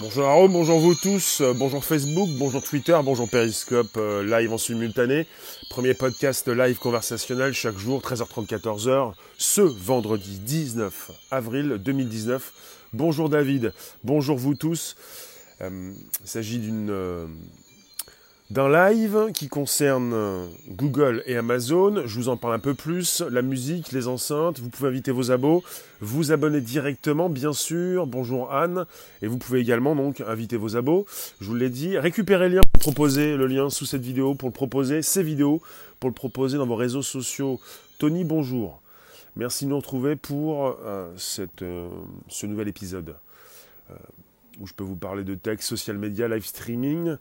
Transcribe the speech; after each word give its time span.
Bonjour 0.00 0.24
Aaron, 0.24 0.48
bonjour 0.48 0.80
vous 0.80 0.94
tous, 0.94 1.42
euh, 1.42 1.52
bonjour 1.52 1.84
Facebook, 1.84 2.30
bonjour 2.38 2.62
Twitter, 2.62 2.98
bonjour 3.04 3.28
Periscope, 3.28 3.98
euh, 3.98 4.24
live 4.24 4.50
en 4.50 4.56
simultané. 4.56 5.26
Premier 5.68 5.92
podcast 5.92 6.48
live 6.48 6.78
conversationnel 6.78 7.52
chaque 7.52 7.76
jour, 7.76 8.00
13h30, 8.00 8.46
14h, 8.46 9.12
ce 9.36 9.60
vendredi 9.60 10.38
19 10.38 11.10
avril 11.30 11.76
2019. 11.78 12.52
Bonjour 12.94 13.28
David, 13.28 13.74
bonjour 14.02 14.38
vous 14.38 14.54
tous. 14.54 14.96
Euh, 15.60 15.92
il 16.22 16.26
s'agit 16.26 16.60
d'une 16.60 16.90
d'un 18.50 18.68
live 18.68 19.30
qui 19.32 19.48
concerne 19.48 20.12
euh, 20.12 20.46
Google 20.68 21.22
et 21.26 21.36
Amazon. 21.36 22.02
Je 22.04 22.16
vous 22.16 22.28
en 22.28 22.36
parle 22.36 22.54
un 22.54 22.58
peu 22.58 22.74
plus. 22.74 23.22
La 23.30 23.42
musique, 23.42 23.92
les 23.92 24.08
enceintes. 24.08 24.58
Vous 24.58 24.70
pouvez 24.70 24.88
inviter 24.88 25.12
vos 25.12 25.30
abos, 25.30 25.62
vous 26.00 26.32
abonner 26.32 26.60
directement, 26.60 27.28
bien 27.28 27.52
sûr. 27.52 28.08
Bonjour 28.08 28.52
Anne. 28.52 28.86
Et 29.22 29.28
vous 29.28 29.38
pouvez 29.38 29.60
également 29.60 29.94
donc 29.94 30.20
inviter 30.20 30.56
vos 30.56 30.76
abos. 30.76 31.06
Je 31.40 31.46
vous 31.46 31.54
l'ai 31.54 31.70
dit. 31.70 31.96
Récupérez 31.96 32.48
le 32.48 32.56
lien 32.56 32.60
pour 32.72 32.80
proposer 32.80 33.36
le 33.36 33.46
lien 33.46 33.70
sous 33.70 33.86
cette 33.86 34.02
vidéo 34.02 34.34
pour 34.34 34.48
le 34.48 34.54
proposer, 34.54 35.02
ces 35.02 35.22
vidéos, 35.22 35.62
pour 36.00 36.10
le 36.10 36.14
proposer 36.14 36.58
dans 36.58 36.66
vos 36.66 36.76
réseaux 36.76 37.02
sociaux. 37.02 37.60
Tony, 37.98 38.24
bonjour. 38.24 38.82
Merci 39.36 39.64
de 39.64 39.70
nous 39.70 39.76
retrouver 39.76 40.16
pour 40.16 40.66
euh, 40.66 41.14
euh, 41.62 41.88
ce 42.28 42.46
nouvel 42.46 42.66
épisode 42.66 43.14
où 44.58 44.66
je 44.66 44.74
peux 44.74 44.84
vous 44.84 44.96
parler 44.96 45.24
de 45.24 45.34
tech, 45.34 45.60
social 45.60 45.98
media, 45.98 46.28
live 46.28 46.44
streaming, 46.44 47.16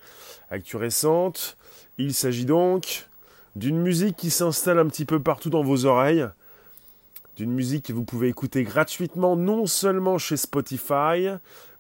actu 0.50 0.78
récente. 0.78 1.58
Il 1.98 2.14
s'agit 2.14 2.46
donc 2.46 3.08
d'une 3.56 3.80
musique 3.80 4.16
qui 4.16 4.30
s'installe 4.30 4.80
un 4.80 4.88
petit 4.88 5.06
peu 5.06 5.20
partout 5.20 5.50
dans 5.50 5.64
vos 5.64 5.86
oreilles, 5.86 6.28
d'une 7.36 7.52
musique 7.52 7.86
que 7.86 7.94
vous 7.94 8.03
pouvez 8.03 8.28
écouter 8.28 8.64
gratuitement, 8.64 9.36
non 9.36 9.66
seulement 9.66 10.18
chez 10.18 10.38
Spotify, 10.38 11.30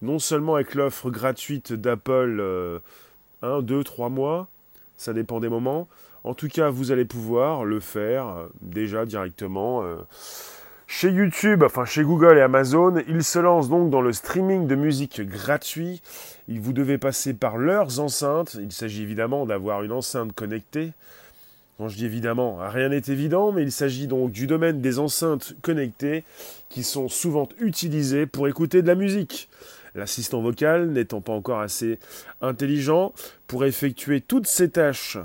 non 0.01 0.19
seulement 0.19 0.55
avec 0.55 0.75
l'offre 0.75 1.09
gratuite 1.09 1.73
d'Apple 1.73 2.81
1, 3.41 3.61
2, 3.61 3.83
3 3.83 4.09
mois, 4.09 4.47
ça 4.97 5.13
dépend 5.13 5.39
des 5.39 5.49
moments. 5.49 5.87
En 6.23 6.33
tout 6.33 6.47
cas, 6.47 6.69
vous 6.69 6.91
allez 6.91 7.05
pouvoir 7.05 7.63
le 7.63 7.79
faire 7.79 8.27
euh, 8.27 8.47
déjà 8.61 9.05
directement. 9.05 9.83
Euh, 9.83 9.95
chez 10.91 11.11
YouTube, 11.11 11.61
enfin 11.63 11.85
chez 11.85 12.01
Google 12.01 12.39
et 12.39 12.41
Amazon, 12.41 12.95
ils 13.07 13.23
se 13.23 13.37
lancent 13.37 13.69
donc 13.69 13.91
dans 13.91 14.01
le 14.01 14.11
streaming 14.11 14.65
de 14.65 14.73
musique 14.73 15.21
gratuit. 15.21 16.01
Vous 16.49 16.73
devez 16.73 16.97
passer 16.97 17.35
par 17.35 17.59
leurs 17.59 17.99
enceintes. 17.99 18.57
Il 18.59 18.71
s'agit 18.71 19.03
évidemment 19.03 19.45
d'avoir 19.45 19.83
une 19.83 19.91
enceinte 19.91 20.33
connectée. 20.33 20.91
Quand 21.77 21.89
je 21.89 21.95
dis 21.95 22.05
évidemment, 22.05 22.57
rien 22.59 22.89
n'est 22.89 23.03
évident, 23.07 23.51
mais 23.51 23.61
il 23.61 23.71
s'agit 23.71 24.07
donc 24.07 24.31
du 24.31 24.47
domaine 24.47 24.81
des 24.81 24.97
enceintes 24.97 25.53
connectées 25.61 26.23
qui 26.69 26.83
sont 26.83 27.07
souvent 27.07 27.47
utilisées 27.59 28.25
pour 28.25 28.47
écouter 28.47 28.81
de 28.81 28.87
la 28.87 28.95
musique. 28.95 29.47
L'assistant 29.93 30.41
vocal 30.41 30.89
n'étant 30.89 31.21
pas 31.21 31.33
encore 31.33 31.59
assez 31.59 31.99
intelligent 32.41 33.13
pour 33.45 33.63
effectuer 33.63 34.21
toutes 34.21 34.47
ces 34.47 34.71
tâches 34.71 35.19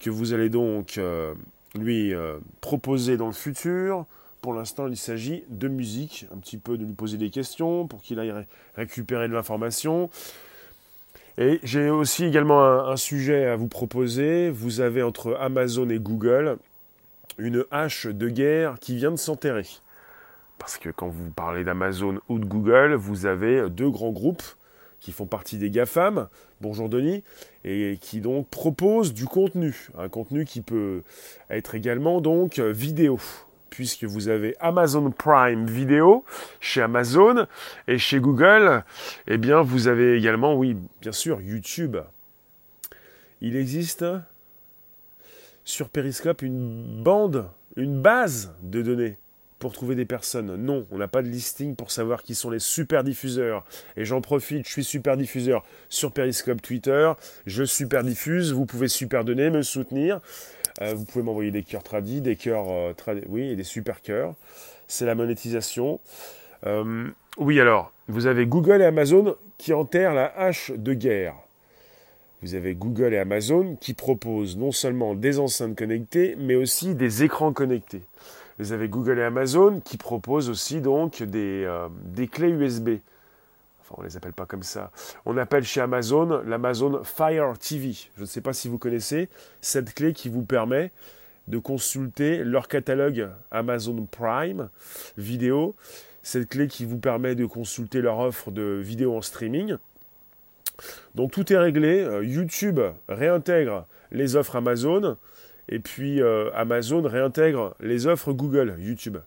que 0.00 0.10
vous 0.10 0.32
allez 0.34 0.48
donc 0.50 0.98
euh, 0.98 1.34
lui 1.76 2.12
euh, 2.12 2.36
proposer 2.60 3.16
dans 3.16 3.28
le 3.28 3.32
futur, 3.32 4.06
pour 4.44 4.52
l'instant, 4.52 4.88
il 4.88 4.96
s'agit 4.98 5.42
de 5.48 5.68
musique, 5.68 6.26
un 6.30 6.36
petit 6.36 6.58
peu 6.58 6.76
de 6.76 6.84
lui 6.84 6.92
poser 6.92 7.16
des 7.16 7.30
questions 7.30 7.86
pour 7.86 8.02
qu'il 8.02 8.18
aille 8.18 8.30
récupérer 8.76 9.26
de 9.26 9.32
l'information. 9.32 10.10
Et 11.38 11.60
j'ai 11.62 11.88
aussi 11.88 12.26
également 12.26 12.62
un, 12.62 12.96
sujet 12.98 13.46
à 13.46 13.56
vous 13.56 13.68
proposer. 13.68 14.50
Vous 14.50 14.82
avez 14.82 15.02
entre 15.02 15.34
Amazon 15.40 15.88
et 15.88 15.98
Google 15.98 16.58
une 17.38 17.64
hache 17.70 18.04
de 18.04 18.28
guerre 18.28 18.78
qui 18.80 18.96
vient 18.96 19.12
de 19.12 19.16
s'enterrer. 19.16 19.66
Parce 20.58 20.76
que 20.76 20.90
quand 20.90 21.08
vous 21.08 21.30
parlez 21.30 21.64
d'Amazon 21.64 22.20
ou 22.28 22.38
de 22.38 22.44
Google, 22.44 22.92
vous 22.92 23.24
avez 23.24 23.70
deux 23.70 23.88
grands 23.88 24.12
groupes 24.12 24.44
qui 25.00 25.12
font 25.12 25.24
partie 25.24 25.56
des 25.56 25.70
GAFAM, 25.70 26.28
bonjour 26.60 26.90
Denis, 26.90 27.24
et 27.64 27.96
qui 27.98 28.20
donc 28.20 28.46
proposent 28.48 29.14
du 29.14 29.24
contenu, 29.24 29.88
un 29.96 30.10
contenu 30.10 30.44
qui 30.44 30.60
peut 30.60 31.02
être 31.48 31.74
également 31.74 32.20
donc 32.20 32.58
vidéo 32.58 33.18
puisque 33.74 34.04
vous 34.04 34.28
avez 34.28 34.54
Amazon 34.60 35.10
Prime 35.10 35.66
Video 35.66 36.24
chez 36.60 36.80
Amazon 36.80 37.48
et 37.88 37.98
chez 37.98 38.20
Google, 38.20 38.84
eh 39.26 39.36
bien 39.36 39.62
vous 39.62 39.88
avez 39.88 40.16
également, 40.16 40.54
oui, 40.54 40.76
bien 41.00 41.10
sûr, 41.10 41.40
YouTube. 41.40 41.96
Il 43.40 43.56
existe 43.56 44.04
sur 45.64 45.88
Periscope 45.88 46.42
une 46.42 47.02
bande, 47.02 47.48
une 47.76 48.00
base 48.00 48.54
de 48.62 48.80
données 48.80 49.16
pour 49.58 49.72
trouver 49.72 49.96
des 49.96 50.04
personnes. 50.04 50.54
Non, 50.54 50.86
on 50.92 50.98
n'a 50.98 51.08
pas 51.08 51.22
de 51.22 51.28
listing 51.28 51.74
pour 51.74 51.90
savoir 51.90 52.22
qui 52.22 52.36
sont 52.36 52.50
les 52.50 52.60
super 52.60 53.02
diffuseurs. 53.02 53.64
Et 53.96 54.04
j'en 54.04 54.20
profite, 54.20 54.66
je 54.66 54.70
suis 54.70 54.84
super 54.84 55.16
diffuseur 55.16 55.64
sur 55.88 56.12
Periscope 56.12 56.62
Twitter. 56.62 57.10
Je 57.46 57.64
super 57.64 58.04
diffuse, 58.04 58.52
vous 58.52 58.66
pouvez 58.66 58.88
super 58.88 59.24
donner, 59.24 59.50
me 59.50 59.62
soutenir. 59.62 60.20
Euh, 60.82 60.94
vous 60.94 61.04
pouvez 61.04 61.24
m'envoyer 61.24 61.50
des 61.50 61.62
cœurs 61.62 61.82
tradis, 61.82 62.20
des 62.20 62.36
cœurs, 62.36 62.66
euh, 62.68 62.92
oui, 63.28 63.50
et 63.50 63.56
des 63.56 63.64
super 63.64 64.02
cœurs. 64.02 64.34
C'est 64.88 65.06
la 65.06 65.14
monétisation. 65.14 66.00
Euh, 66.66 67.08
oui, 67.38 67.60
alors, 67.60 67.92
vous 68.08 68.26
avez 68.26 68.46
Google 68.46 68.82
et 68.82 68.86
Amazon 68.86 69.36
qui 69.58 69.72
enterrent 69.72 70.14
la 70.14 70.26
hache 70.36 70.72
de 70.72 70.94
guerre. 70.94 71.34
Vous 72.42 72.54
avez 72.54 72.74
Google 72.74 73.14
et 73.14 73.18
Amazon 73.18 73.76
qui 73.80 73.94
proposent 73.94 74.56
non 74.56 74.72
seulement 74.72 75.14
des 75.14 75.38
enceintes 75.38 75.76
connectées, 75.76 76.36
mais 76.38 76.56
aussi 76.56 76.94
des 76.94 77.22
écrans 77.22 77.52
connectés. 77.52 78.02
Vous 78.58 78.72
avez 78.72 78.88
Google 78.88 79.18
et 79.18 79.22
Amazon 79.22 79.80
qui 79.80 79.96
proposent 79.96 80.50
aussi 80.50 80.80
donc 80.80 81.22
des 81.22 81.66
clés 82.30 82.50
USB. 82.50 82.98
Enfin, 83.84 83.96
on 83.98 84.02
ne 84.02 84.08
les 84.08 84.16
appelle 84.16 84.32
pas 84.32 84.46
comme 84.46 84.62
ça. 84.62 84.90
On 85.26 85.36
appelle 85.36 85.64
chez 85.64 85.80
Amazon 85.80 86.42
l'Amazon 86.46 87.02
Fire 87.04 87.58
TV. 87.58 87.92
Je 88.16 88.22
ne 88.22 88.26
sais 88.26 88.40
pas 88.40 88.54
si 88.54 88.68
vous 88.68 88.78
connaissez 88.78 89.28
cette 89.60 89.94
clé 89.94 90.14
qui 90.14 90.28
vous 90.28 90.42
permet 90.42 90.90
de 91.48 91.58
consulter 91.58 92.42
leur 92.42 92.68
catalogue 92.68 93.28
Amazon 93.50 94.06
Prime 94.10 94.70
vidéo. 95.18 95.74
Cette 96.22 96.48
clé 96.48 96.68
qui 96.68 96.86
vous 96.86 96.98
permet 96.98 97.34
de 97.34 97.44
consulter 97.44 98.00
leur 98.00 98.18
offre 98.18 98.50
de 98.50 98.80
vidéo 98.82 99.14
en 99.14 99.20
streaming. 99.20 99.76
Donc 101.14 101.32
tout 101.32 101.52
est 101.52 101.58
réglé. 101.58 102.00
Euh, 102.00 102.24
YouTube 102.24 102.80
réintègre 103.08 103.86
les 104.10 104.36
offres 104.36 104.56
Amazon 104.56 105.18
et 105.68 105.78
puis 105.78 106.22
euh, 106.22 106.50
Amazon 106.54 107.02
réintègre 107.02 107.74
les 107.80 108.06
offres 108.06 108.32
Google, 108.32 108.76
YouTube. 108.78 109.18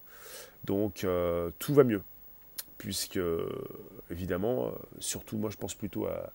Donc 0.65 1.03
euh, 1.03 1.51
tout 1.59 1.73
va 1.73 1.83
mieux 1.83 2.01
puisque 2.77 3.19
évidemment, 4.11 4.67
euh, 4.67 4.69
surtout 4.99 5.37
moi 5.37 5.49
je 5.49 5.57
pense 5.57 5.73
plutôt 5.73 6.05
à, 6.05 6.31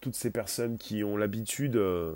toutes 0.00 0.14
ces 0.14 0.30
personnes 0.30 0.78
qui 0.78 1.02
ont 1.02 1.16
l'habitude 1.16 1.74
euh, 1.76 2.12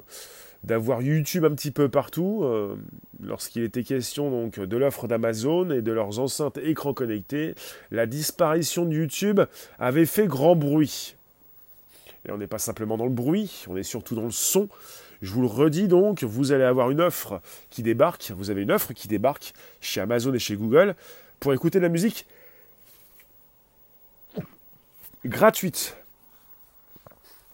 d'avoir 0.62 1.02
YouTube 1.02 1.44
un 1.44 1.50
petit 1.50 1.72
peu 1.72 1.88
partout, 1.88 2.42
euh, 2.44 2.76
lorsqu'il 3.20 3.64
était 3.64 3.82
question 3.82 4.30
donc 4.30 4.60
de 4.60 4.76
l'offre 4.76 5.08
d'Amazon 5.08 5.70
et 5.70 5.82
de 5.82 5.90
leurs 5.90 6.20
enceintes 6.20 6.58
écrans 6.58 6.94
connectés, 6.94 7.54
la 7.90 8.06
disparition 8.06 8.84
de 8.84 8.94
YouTube 8.94 9.40
avait 9.80 10.06
fait 10.06 10.28
grand 10.28 10.54
bruit. 10.54 11.16
Et 12.28 12.30
on 12.30 12.38
n'est 12.38 12.46
pas 12.46 12.60
simplement 12.60 12.96
dans 12.96 13.06
le 13.06 13.10
bruit, 13.10 13.64
on 13.66 13.76
est 13.76 13.82
surtout 13.82 14.14
dans 14.14 14.26
le 14.26 14.30
son. 14.30 14.68
Je 15.20 15.32
vous 15.32 15.40
le 15.40 15.48
redis 15.48 15.88
donc, 15.88 16.22
vous 16.22 16.52
allez 16.52 16.64
avoir 16.64 16.90
une 16.90 17.00
offre 17.00 17.40
qui 17.70 17.82
débarque, 17.82 18.32
vous 18.36 18.50
avez 18.50 18.62
une 18.62 18.70
offre 18.70 18.92
qui 18.92 19.08
débarque 19.08 19.52
chez 19.80 20.00
Amazon 20.00 20.32
et 20.32 20.38
chez 20.38 20.54
Google 20.54 20.94
pour 21.40 21.52
écouter 21.52 21.78
de 21.78 21.84
la 21.84 21.88
musique 21.88 22.26
gratuite. 25.24 25.96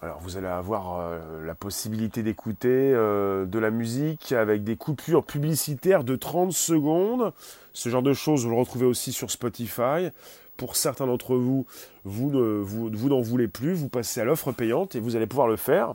Alors 0.01 0.21
vous 0.21 0.37
allez 0.37 0.47
avoir 0.47 1.01
euh, 1.01 1.45
la 1.45 1.55
possibilité 1.55 2.23
d'écouter 2.23 2.93
euh, 2.95 3.47
de 3.47 3.59
la 3.59 3.71
musique 3.71 4.31
avec 4.31 4.63
des 4.63 4.77
coupures 4.77 5.25
publicitaires 5.25 6.05
de 6.05 6.15
30 6.15 6.53
secondes. 6.53 7.33
Ce 7.73 7.89
genre 7.89 8.03
de 8.03 8.15
choses, 8.15 8.45
vous 8.45 8.51
le 8.51 8.57
retrouvez 8.57 8.87
aussi 8.87 9.13
sur 9.13 9.31
Spotify. 9.31 10.11
Pour 10.57 10.77
certains 10.77 11.07
d'entre 11.07 11.37
vous, 11.37 11.67
vous, 12.05 12.31
ne, 12.31 12.61
vous, 12.61 13.09
n'en 13.09 13.21
voulez 13.21 13.49
plus, 13.49 13.75
vous 13.75 13.89
passez 13.89 14.21
à 14.21 14.25
l'offre 14.25 14.53
payante 14.53 14.95
et 14.95 15.01
vous 15.01 15.17
allez 15.17 15.27
pouvoir 15.27 15.49
le 15.49 15.57
faire. 15.57 15.95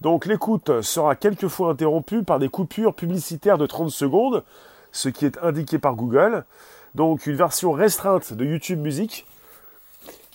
Donc 0.00 0.26
l'écoute 0.26 0.82
sera 0.82 1.16
quelquefois 1.16 1.70
interrompue 1.70 2.24
par 2.24 2.38
des 2.38 2.48
coupures 2.48 2.94
publicitaires 2.94 3.58
de 3.58 3.66
30 3.66 3.90
secondes, 3.90 4.44
ce 4.92 5.08
qui 5.08 5.24
est 5.24 5.38
indiqué 5.38 5.78
par 5.78 5.94
Google. 5.94 6.44
Donc 6.94 7.26
une 7.26 7.36
version 7.36 7.72
restreinte 7.72 8.32
de 8.32 8.44
YouTube 8.44 8.80
Music 8.80 9.26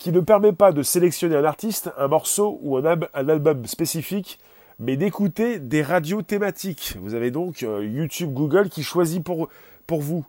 qui 0.00 0.12
ne 0.12 0.20
permet 0.20 0.52
pas 0.52 0.72
de 0.72 0.82
sélectionner 0.82 1.36
un 1.36 1.44
artiste, 1.44 1.92
un 1.98 2.08
morceau 2.08 2.58
ou 2.62 2.78
un, 2.78 2.84
album 3.12 3.66
spécifique, 3.66 4.40
mais 4.78 4.96
d'écouter 4.96 5.58
des 5.58 5.82
radios 5.82 6.22
thématiques. 6.22 6.96
Vous 7.00 7.14
avez 7.14 7.30
donc 7.30 7.62
euh, 7.62 7.84
YouTube, 7.84 8.32
Google 8.32 8.70
qui 8.70 8.82
choisit 8.82 9.22
pour, 9.22 9.50
pour 9.86 10.00
vous. 10.00 10.24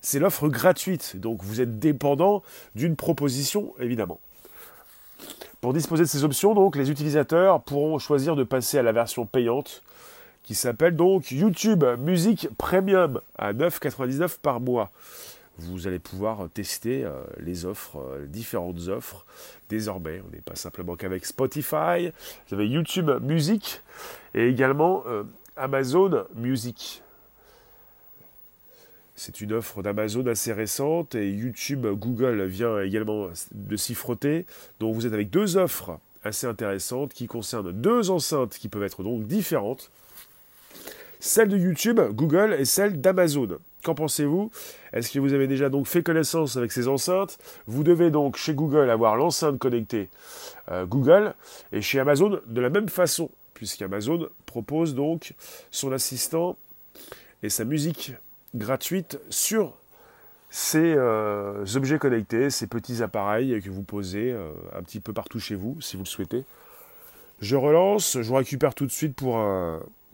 C'est 0.00 0.18
l'offre 0.18 0.48
gratuite, 0.48 1.16
donc 1.16 1.44
vous 1.44 1.60
êtes 1.60 1.78
dépendant 1.78 2.42
d'une 2.74 2.96
proposition, 2.96 3.72
évidemment. 3.78 4.18
Pour 5.60 5.72
disposer 5.72 6.02
de 6.02 6.08
ces 6.08 6.24
options, 6.24 6.52
donc, 6.52 6.74
les 6.74 6.90
utilisateurs 6.90 7.62
pourront 7.62 8.00
choisir 8.00 8.34
de 8.34 8.42
passer 8.42 8.78
à 8.78 8.82
la 8.82 8.92
version 8.92 9.26
payante, 9.26 9.82
qui 10.42 10.56
s'appelle 10.56 10.96
donc 10.96 11.30
YouTube 11.30 11.84
Music 12.00 12.48
Premium 12.58 13.20
à 13.38 13.52
9,99 13.52 14.40
par 14.42 14.60
mois. 14.60 14.90
Vous 15.58 15.86
allez 15.86 15.98
pouvoir 15.98 16.48
tester 16.52 17.08
les 17.38 17.64
offres, 17.64 18.20
différentes 18.26 18.88
offres. 18.88 19.24
Désormais, 19.68 20.20
on 20.26 20.34
n'est 20.34 20.42
pas 20.42 20.56
simplement 20.56 20.96
qu'avec 20.96 21.24
Spotify, 21.26 22.10
vous 22.48 22.54
avez 22.54 22.66
YouTube 22.66 23.10
Music 23.22 23.80
et 24.34 24.48
également 24.48 25.04
Amazon 25.56 26.24
Music. 26.34 27.02
C'est 29.16 29.40
une 29.40 29.52
offre 29.52 29.80
d'Amazon 29.80 30.26
assez 30.26 30.52
récente 30.52 31.14
et 31.14 31.30
YouTube, 31.30 31.86
Google 31.86 32.42
vient 32.46 32.80
également 32.80 33.28
de 33.52 33.76
s'y 33.76 33.94
frotter. 33.94 34.44
Donc 34.80 34.96
vous 34.96 35.06
êtes 35.06 35.12
avec 35.12 35.30
deux 35.30 35.56
offres 35.56 36.00
assez 36.24 36.48
intéressantes 36.48 37.14
qui 37.14 37.28
concernent 37.28 37.70
deux 37.70 38.10
enceintes 38.10 38.58
qui 38.58 38.68
peuvent 38.68 38.82
être 38.82 39.04
donc 39.04 39.28
différentes. 39.28 39.90
Celle 41.20 41.48
de 41.48 41.56
YouTube, 41.56 42.00
Google 42.10 42.56
et 42.58 42.64
celle 42.64 43.00
d'Amazon. 43.00 43.58
Qu'en 43.84 43.94
pensez-vous? 43.94 44.50
Est-ce 44.94 45.12
que 45.12 45.18
vous 45.18 45.34
avez 45.34 45.46
déjà 45.46 45.68
donc 45.68 45.86
fait 45.86 46.02
connaissance 46.02 46.56
avec 46.56 46.72
ces 46.72 46.88
enceintes? 46.88 47.36
Vous 47.66 47.84
devez 47.84 48.10
donc 48.10 48.36
chez 48.36 48.54
Google 48.54 48.88
avoir 48.88 49.14
l'enceinte 49.14 49.58
connectée 49.58 50.08
euh, 50.70 50.86
Google 50.86 51.34
et 51.70 51.82
chez 51.82 52.00
Amazon 52.00 52.40
de 52.46 52.60
la 52.62 52.70
même 52.70 52.88
façon, 52.88 53.30
puisqu'Amazon 53.52 54.30
propose 54.46 54.94
donc 54.94 55.34
son 55.70 55.92
assistant 55.92 56.56
et 57.42 57.50
sa 57.50 57.66
musique 57.66 58.14
gratuite 58.54 59.20
sur 59.28 59.74
ces 60.48 60.94
euh, 60.96 61.66
objets 61.74 61.98
connectés, 61.98 62.48
ces 62.48 62.66
petits 62.66 63.02
appareils 63.02 63.60
que 63.60 63.68
vous 63.68 63.82
posez 63.82 64.32
euh, 64.32 64.50
un 64.74 64.82
petit 64.82 65.00
peu 65.00 65.12
partout 65.12 65.40
chez 65.40 65.56
vous, 65.56 65.78
si 65.82 65.98
vous 65.98 66.04
le 66.04 66.08
souhaitez. 66.08 66.44
Je 67.40 67.56
relance, 67.56 68.14
je 68.14 68.26
vous 68.26 68.36
récupère 68.36 68.74
tout 68.74 68.86
de 68.86 68.92
suite 68.92 69.14
pour, 69.14 69.44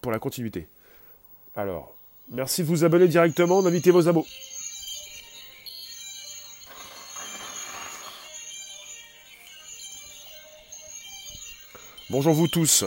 pour 0.00 0.10
la 0.10 0.18
continuité. 0.18 0.66
Alors, 1.54 1.94
merci 2.30 2.62
de 2.62 2.68
vous 2.68 2.84
abonner 2.84 3.08
directement, 3.08 3.62
d'inviter 3.62 3.90
vos 3.90 4.08
abos. 4.08 4.26
Bonjour 12.08 12.34
vous 12.34 12.48
tous. 12.48 12.84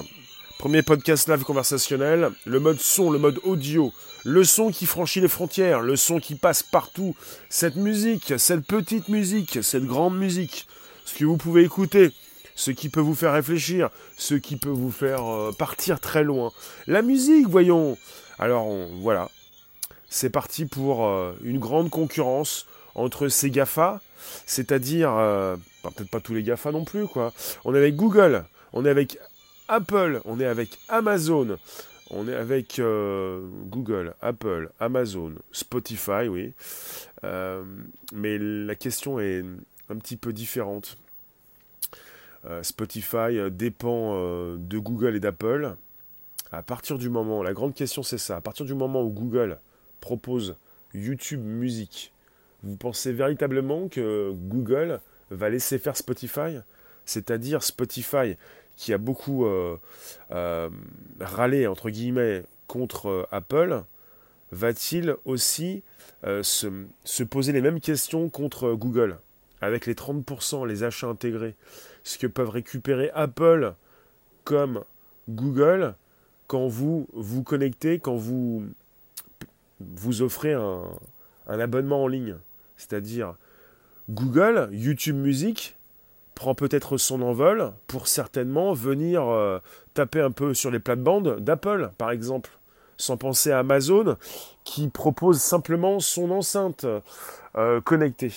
Premier 0.59 0.81
podcast 0.81 1.27
live 1.27 1.43
conversationnel, 1.43 2.31
le 2.45 2.59
mode 2.59 2.79
son, 2.79 3.11
le 3.11 3.19
mode 3.19 3.39
audio, 3.43 3.91
le 4.23 4.43
son 4.43 4.69
qui 4.71 4.85
franchit 4.85 5.21
les 5.21 5.27
frontières, 5.27 5.81
le 5.81 5.95
son 5.95 6.19
qui 6.19 6.35
passe 6.35 6.63
partout, 6.63 7.15
cette 7.49 7.75
musique, 7.75 8.33
cette 8.37 8.65
petite 8.65 9.09
musique, 9.09 9.59
cette 9.61 9.85
grande 9.85 10.17
musique, 10.17 10.67
ce 11.05 11.15
que 11.15 11.25
vous 11.25 11.37
pouvez 11.37 11.63
écouter, 11.63 12.11
ce 12.55 12.71
qui 12.71 12.89
peut 12.89 13.01
vous 13.01 13.15
faire 13.15 13.33
réfléchir, 13.33 13.89
ce 14.17 14.35
qui 14.35 14.55
peut 14.57 14.69
vous 14.69 14.91
faire 14.91 15.25
euh, 15.25 15.51
partir 15.51 15.99
très 15.99 16.23
loin. 16.23 16.51
La 16.87 17.01
musique, 17.01 17.47
voyons. 17.47 17.97
Alors 18.39 18.67
voilà, 19.01 19.29
c'est 20.13 20.29
parti 20.29 20.67
pour 20.67 21.07
euh, 21.07 21.33
une 21.43 21.57
grande 21.57 21.89
concurrence 21.89 22.67
entre 22.93 23.29
ces 23.29 23.49
GAFA, 23.49 23.99
c'est-à-dire, 24.45 25.11
euh, 25.11 25.55
peut-être 25.81 26.09
pas 26.11 26.19
tous 26.19 26.35
les 26.35 26.43
GAFA 26.43 26.71
non 26.71 26.83
plus, 26.83 27.07
quoi. 27.07 27.33
On 27.65 27.73
est 27.73 27.79
avec 27.79 27.95
Google, 27.95 28.45
on 28.73 28.85
est 28.85 28.89
avec 28.89 29.17
Apple, 29.67 30.21
on 30.25 30.39
est 30.39 30.45
avec 30.45 30.77
Amazon, 30.87 31.57
on 32.11 32.27
est 32.27 32.35
avec 32.35 32.77
euh, 32.77 33.41
Google, 33.65 34.13
Apple, 34.21 34.69
Amazon, 34.79 35.33
Spotify, 35.51 36.27
oui. 36.29 36.53
Mais 38.13 38.37
la 38.37 38.75
question 38.75 39.19
est 39.19 39.43
un 39.89 39.95
petit 39.95 40.17
peu 40.17 40.31
différente. 40.31 40.97
Spotify 42.61 43.49
dépend 43.49 44.15
de 44.57 44.77
Google 44.77 45.15
et 45.15 45.19
d'Apple. 45.21 45.75
À 46.53 46.61
partir 46.61 46.99
du 46.99 47.09
moment, 47.09 47.41
la 47.41 47.51
grande 47.51 47.73
question 47.73 48.03
c'est 48.03 48.19
ça, 48.19 48.35
à 48.35 48.41
partir 48.41 48.63
du 48.63 48.75
moment 48.75 49.01
où 49.01 49.09
Google 49.09 49.57
propose 50.01 50.55
YouTube 50.93 51.43
Musique, 51.43 52.13
vous 52.61 52.75
pensez 52.77 53.11
véritablement 53.11 53.87
que 53.87 54.31
Google 54.31 54.99
va 55.31 55.49
laisser 55.49 55.79
faire 55.79 55.97
Spotify? 55.97 56.59
C'est-à-dire 57.05 57.63
Spotify 57.63 58.37
qui 58.77 58.93
a 58.93 58.99
beaucoup 58.99 59.47
euh, 59.47 59.77
euh, 60.29 60.69
râlé, 61.19 61.65
entre 61.65 61.89
guillemets, 61.89 62.43
contre 62.67 63.07
euh, 63.07 63.27
Apple, 63.31 63.81
va-t-il 64.51 65.15
aussi 65.25 65.81
se, 66.23 66.85
se, 67.03 67.23
poser 67.23 67.51
les 67.51 67.61
mêmes 67.61 67.79
questions 67.79 68.29
contre 68.29 68.73
Google? 68.73 69.17
Avec 69.59 69.87
les 69.87 69.95
30%, 69.95 70.67
les 70.67 70.83
achats 70.83 71.07
intégrés, 71.07 71.55
ce 72.03 72.19
que 72.19 72.27
peuvent 72.27 72.49
récupérer 72.49 73.09
Apple 73.15 73.73
comme 74.43 74.83
Google 75.27 75.95
quand 76.53 76.67
vous 76.67 77.07
vous 77.13 77.41
connectez, 77.41 77.97
quand 77.97 78.15
vous 78.15 78.63
vous 79.79 80.21
offrez 80.21 80.53
un, 80.53 80.83
abonnement 81.47 82.03
en 82.03 82.07
ligne. 82.07 82.35
C'est-à-dire 82.77 83.33
Google, 84.11 84.69
YouTube 84.71 85.15
Music, 85.15 85.75
prend 86.35 86.53
peut-être 86.53 86.99
son 86.99 87.23
envol 87.23 87.73
pour 87.87 88.07
certainement 88.07 88.71
venir 88.71 89.23
euh, 89.23 89.57
taper 89.95 90.21
un 90.21 90.29
peu 90.29 90.53
sur 90.53 90.69
les 90.69 90.77
plates-bandes 90.77 91.39
d'Apple, 91.39 91.89
par 91.97 92.11
exemple, 92.11 92.51
sans 92.97 93.17
penser 93.17 93.49
à 93.49 93.57
Amazon, 93.57 94.15
qui 94.63 94.89
propose 94.89 95.41
simplement 95.41 95.99
son 95.99 96.29
enceinte 96.29 96.85
euh, 97.55 97.81
connectée. 97.81 98.31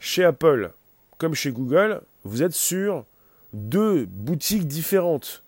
Chez 0.00 0.24
Apple, 0.24 0.70
comme 1.18 1.34
chez 1.34 1.52
Google, 1.52 2.00
vous 2.24 2.42
êtes 2.42 2.54
sur 2.54 3.04
deux 3.52 4.06
boutiques 4.06 4.66
différentes, 4.66 5.42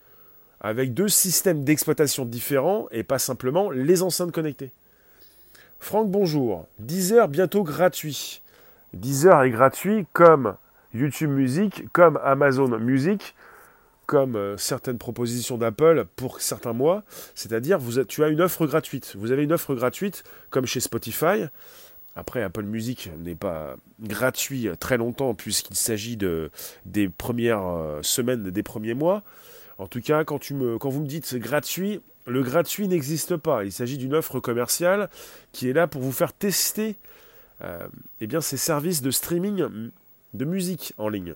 avec 0.61 0.95
deux 0.95 1.09
systèmes 1.09 1.65
d'exploitation 1.65 2.25
différents 2.25 2.87
et 2.91 3.03
pas 3.03 3.19
simplement 3.19 3.71
les 3.71 4.03
enceintes 4.03 4.33
connectées. 4.33 4.71
Franck, 5.79 6.11
bonjour. 6.11 6.67
Deezer 6.79 7.29
bientôt 7.29 7.63
gratuit. 7.63 8.43
Deezer 8.93 9.43
est 9.43 9.51
gratuit 9.51 10.07
comme 10.13 10.57
YouTube 10.93 11.31
Music, 11.31 11.85
comme 11.93 12.19
Amazon 12.23 12.79
Music, 12.79 13.35
comme 14.05 14.37
euh, 14.37 14.57
certaines 14.59 14.99
propositions 14.99 15.57
d'Apple 15.57 16.05
pour 16.17 16.41
certains 16.41 16.73
mois. 16.73 17.05
C'est-à-dire, 17.35 17.79
tu 18.09 18.25
as 18.25 18.29
une 18.29 18.41
offre 18.41 18.67
gratuite. 18.67 19.15
Vous 19.17 19.33
avez 19.33 19.45
une 19.45 19.53
offre 19.53 19.75
gratuite, 19.75 20.25
comme 20.51 20.67
chez 20.67 20.81
Spotify. 20.81 21.45
Après, 22.17 22.43
Apple 22.43 22.65
Music 22.65 23.11
n'est 23.19 23.37
pas 23.37 23.77
gratuit 24.01 24.69
très 24.81 24.99
longtemps 24.99 25.35
puisqu'il 25.35 25.77
s'agit 25.77 26.17
de, 26.17 26.51
des 26.85 27.09
premières 27.09 27.65
euh, 27.65 28.03
semaines, 28.03 28.51
des 28.51 28.63
premiers 28.63 28.95
mois. 28.95 29.23
En 29.81 29.87
tout 29.87 30.03
cas, 30.03 30.25
quand, 30.25 30.51
vous 30.51 31.01
me 31.01 31.07
dites 31.07 31.37
gratuit, 31.37 32.03
le 32.27 32.43
gratuit 32.43 32.87
n'existe 32.87 33.37
pas. 33.39 33.65
Il 33.65 33.73
s'agit 33.73 33.97
d'une 33.97 34.13
offre 34.13 34.39
commerciale 34.39 35.09
qui 35.53 35.71
est 35.71 35.73
là 35.73 35.87
pour 35.87 36.03
vous 36.03 36.13
faire 36.13 36.35
tester 36.35 36.97
euh, 37.63 37.89
eh 38.21 38.29
ces 38.43 38.59
services 38.59 39.01
de 39.01 39.11
streaming 39.11 39.91
de 40.35 40.45
musique 40.45 40.93
en 40.99 41.09
ligne. 41.09 41.35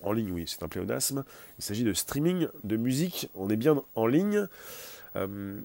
En 0.00 0.12
ligne, 0.12 0.30
oui, 0.32 0.44
c'est 0.46 0.62
un 0.62 0.68
pléonasme. 0.68 1.24
Il 1.58 1.64
s'agit 1.64 1.84
de 1.84 1.92
streaming 1.92 2.48
de 2.64 2.76
musique. 2.78 3.28
On 3.34 3.50
est 3.50 3.56
bien 3.56 3.82
en 3.96 4.06
ligne. 4.06 4.48
Euh, 5.16 5.60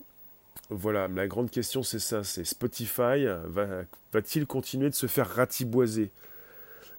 voilà, 0.70 1.08
la 1.08 1.28
grande 1.28 1.52
question 1.52 1.84
c'est 1.84 2.00
ça, 2.00 2.26
c'est 2.26 2.44
Spotify 2.44 3.28
va-t-il 4.12 4.46
continuer 4.46 4.90
de 4.90 4.96
se 4.96 5.08
faire 5.08 5.30
ratiboiser? 5.30 6.12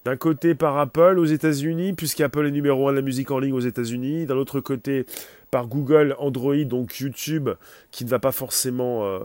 D'un 0.05 0.17
côté 0.17 0.55
par 0.55 0.79
Apple 0.79 1.19
aux 1.19 1.25
États-Unis, 1.25 1.93
puisqu'Apple 1.93 2.47
est 2.47 2.51
numéro 2.51 2.89
un 2.89 2.93
de 2.93 2.97
la 2.97 3.03
musique 3.03 3.31
en 3.31 3.39
ligne 3.39 3.53
aux 3.53 3.61
États-Unis. 3.61 4.27
D'un 4.27 4.37
autre 4.37 4.61
côté 4.61 5.07
par 5.51 5.67
Google, 5.67 6.17
Android, 6.19 6.65
donc 6.65 6.99
YouTube, 6.99 7.51
qui 7.91 8.05
ne 8.05 8.11
va 8.11 8.19
pas 8.19 8.33
forcément 8.33 9.05
euh, 9.05 9.21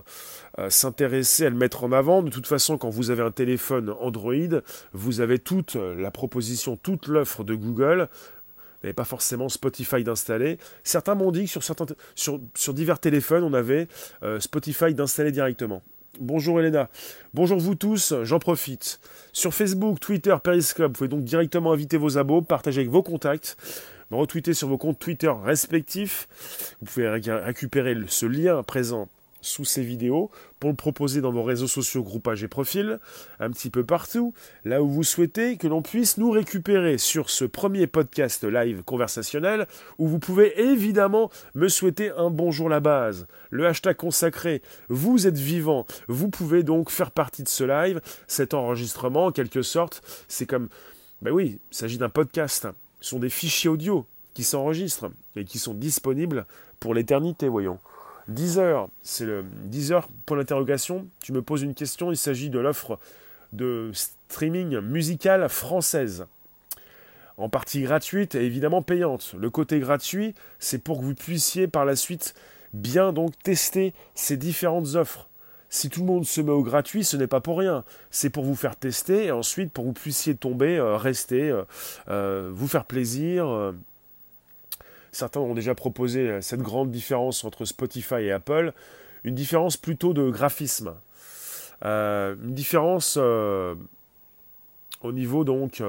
euh, 0.59 0.69
s'intéresser 0.69 1.45
à 1.45 1.49
le 1.49 1.55
mettre 1.55 1.83
en 1.83 1.91
avant. 1.91 2.21
De 2.21 2.29
toute 2.29 2.47
façon, 2.47 2.77
quand 2.77 2.89
vous 2.89 3.09
avez 3.09 3.23
un 3.23 3.31
téléphone 3.31 3.93
Android, 3.99 4.61
vous 4.93 5.21
avez 5.21 5.39
toute 5.39 5.75
la 5.75 6.11
proposition, 6.11 6.75
toute 6.75 7.07
l'offre 7.07 7.43
de 7.43 7.55
Google. 7.55 8.09
Vous 8.09 8.87
n'avez 8.87 8.93
pas 8.93 9.05
forcément 9.05 9.49
Spotify 9.49 10.03
d'installer. 10.03 10.59
Certains 10.83 11.15
m'ont 11.15 11.31
dit 11.31 11.45
que 11.45 11.49
sur, 11.49 11.63
certains, 11.63 11.87
sur, 12.13 12.39
divers 12.73 12.99
téléphones, 12.99 13.43
on 13.43 13.53
avait 13.53 13.87
euh, 14.21 14.39
Spotify 14.39 14.93
d'installer 14.93 15.31
directement. 15.31 15.81
Bonjour 16.19 16.59
Elena. 16.59 16.89
Bonjour 17.33 17.59
vous 17.59 17.75
tous, 17.75 18.13
j'en 18.23 18.39
profite. 18.39 18.99
Sur 19.33 19.53
Facebook, 19.53 19.99
Twitter, 19.99 20.35
Periscope, 20.43 20.87
vous 20.87 20.93
pouvez 20.93 21.07
donc 21.07 21.23
directement 21.23 21.73
inviter 21.73 21.97
vos 21.97 22.17
abos, 22.17 22.41
partager 22.41 22.81
avec 22.81 22.91
vos 22.91 23.03
contacts, 23.03 23.57
retweeter 24.09 24.53
sur 24.53 24.67
vos 24.67 24.77
comptes 24.77 24.99
Twitter 24.99 25.31
respectifs. 25.43 26.27
Vous 26.81 26.85
pouvez 26.87 27.07
récupérer 27.07 27.95
ce 28.07 28.25
lien 28.25 28.63
présent 28.63 29.09
sous 29.47 29.65
ces 29.65 29.81
vidéos 29.81 30.29
pour 30.59 30.69
le 30.69 30.75
proposer 30.75 31.21
dans 31.21 31.31
vos 31.31 31.43
réseaux 31.43 31.67
sociaux, 31.67 32.03
groupages 32.03 32.43
et 32.43 32.47
profils, 32.47 32.99
un 33.39 33.49
petit 33.51 33.69
peu 33.69 33.83
partout, 33.83 34.33
là 34.65 34.81
où 34.81 34.89
vous 34.89 35.03
souhaitez 35.03 35.57
que 35.57 35.67
l'on 35.67 35.81
puisse 35.81 36.17
nous 36.17 36.31
récupérer 36.31 36.97
sur 36.97 37.29
ce 37.29 37.45
premier 37.45 37.87
podcast 37.87 38.43
live 38.43 38.83
conversationnel, 38.83 39.67
où 39.97 40.07
vous 40.07 40.19
pouvez 40.19 40.59
évidemment 40.59 41.29
me 41.55 41.69
souhaiter 41.69 42.11
un 42.11 42.29
bonjour 42.29 42.69
la 42.69 42.79
base, 42.79 43.27
le 43.49 43.67
hashtag 43.67 43.95
consacré, 43.95 44.61
vous 44.89 45.27
êtes 45.27 45.37
vivant, 45.37 45.85
vous 46.07 46.29
pouvez 46.29 46.63
donc 46.63 46.89
faire 46.89 47.11
partie 47.11 47.43
de 47.43 47.49
ce 47.49 47.63
live, 47.63 48.01
cet 48.27 48.53
enregistrement 48.53 49.25
en 49.25 49.31
quelque 49.31 49.61
sorte, 49.61 50.01
c'est 50.27 50.45
comme, 50.45 50.69
ben 51.21 51.31
oui, 51.31 51.59
il 51.71 51.75
s'agit 51.75 51.97
d'un 51.97 52.09
podcast, 52.09 52.67
ce 52.99 53.09
sont 53.09 53.19
des 53.19 53.29
fichiers 53.29 53.69
audio 53.69 54.05
qui 54.33 54.43
s'enregistrent 54.43 55.11
et 55.35 55.45
qui 55.45 55.59
sont 55.59 55.73
disponibles 55.73 56.45
pour 56.79 56.93
l'éternité, 56.93 57.47
voyons. 57.47 57.79
Deezer, 58.27 58.89
c'est 59.03 59.25
le 59.25 59.45
Deezer 59.63 60.07
pour 60.25 60.35
l'interrogation. 60.35 61.07
Tu 61.21 61.31
me 61.31 61.41
poses 61.41 61.61
une 61.61 61.73
question, 61.73 62.11
il 62.11 62.17
s'agit 62.17 62.49
de 62.49 62.59
l'offre 62.59 62.99
de 63.53 63.91
streaming 63.93 64.79
musical 64.79 65.47
française. 65.49 66.25
En 67.37 67.49
partie 67.49 67.81
gratuite 67.81 68.35
et 68.35 68.43
évidemment 68.43 68.81
payante. 68.81 69.35
Le 69.37 69.49
côté 69.49 69.79
gratuit, 69.79 70.33
c'est 70.59 70.79
pour 70.79 70.99
que 70.99 71.05
vous 71.05 71.15
puissiez 71.15 71.67
par 71.67 71.85
la 71.85 71.95
suite 71.95 72.33
bien 72.73 73.13
donc 73.13 73.37
tester 73.43 73.93
ces 74.15 74.37
différentes 74.37 74.95
offres. 74.95 75.27
Si 75.69 75.89
tout 75.89 75.99
le 75.99 76.05
monde 76.05 76.25
se 76.25 76.39
met 76.39 76.51
au 76.51 76.63
gratuit, 76.63 77.03
ce 77.03 77.17
n'est 77.17 77.27
pas 77.27 77.41
pour 77.41 77.59
rien. 77.59 77.83
C'est 78.09 78.29
pour 78.29 78.45
vous 78.45 78.55
faire 78.55 78.75
tester 78.75 79.25
et 79.25 79.31
ensuite 79.31 79.71
pour 79.71 79.83
que 79.83 79.89
vous 79.89 79.93
puissiez 79.93 80.35
tomber, 80.35 80.77
euh, 80.77 80.95
rester, 80.95 81.49
euh, 81.49 81.63
euh, 82.07 82.49
vous 82.53 82.67
faire 82.67 82.85
plaisir. 82.85 83.73
Certains 85.17 85.39
ont 85.39 85.55
déjà 85.55 85.73
proposé 85.73 86.43
cette 86.43 86.61
grande 86.61 86.91
différence 86.91 87.43
entre 87.43 87.65
Spotify 87.65 88.21
et 88.21 88.31
Apple, 88.31 88.71
une 89.23 89.33
différence 89.33 89.75
plutôt 89.75 90.13
de 90.13 90.29
graphisme, 90.29 90.93
une 91.81 92.53
différence 92.53 93.17
au 93.17 93.75
niveau 95.11 95.43
donc 95.43 95.81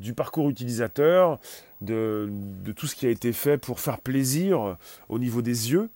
du 0.00 0.14
parcours 0.14 0.50
utilisateur, 0.50 1.38
de, 1.80 2.28
tout 2.74 2.88
ce 2.88 2.96
qui 2.96 3.06
a 3.06 3.10
été 3.10 3.32
fait 3.32 3.56
pour 3.56 3.78
faire 3.78 4.00
plaisir 4.00 4.76
au 5.08 5.20
niveau 5.20 5.42
des 5.42 5.70
yeux. 5.70 5.88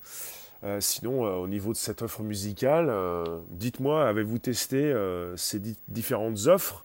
Euh, 0.63 0.79
sinon, 0.81 1.25
euh, 1.25 1.37
au 1.37 1.49
niveau 1.49 1.73
de 1.73 1.79
cette 1.79 2.03
offre 2.03 2.23
musicale, 2.23 2.89
euh, 2.91 3.25
dites-moi, 3.49 4.07
avez-vous 4.07 4.39
testé 4.39 4.95
ces 5.37 5.61
différentes 5.89 6.47
offres? 6.47 6.85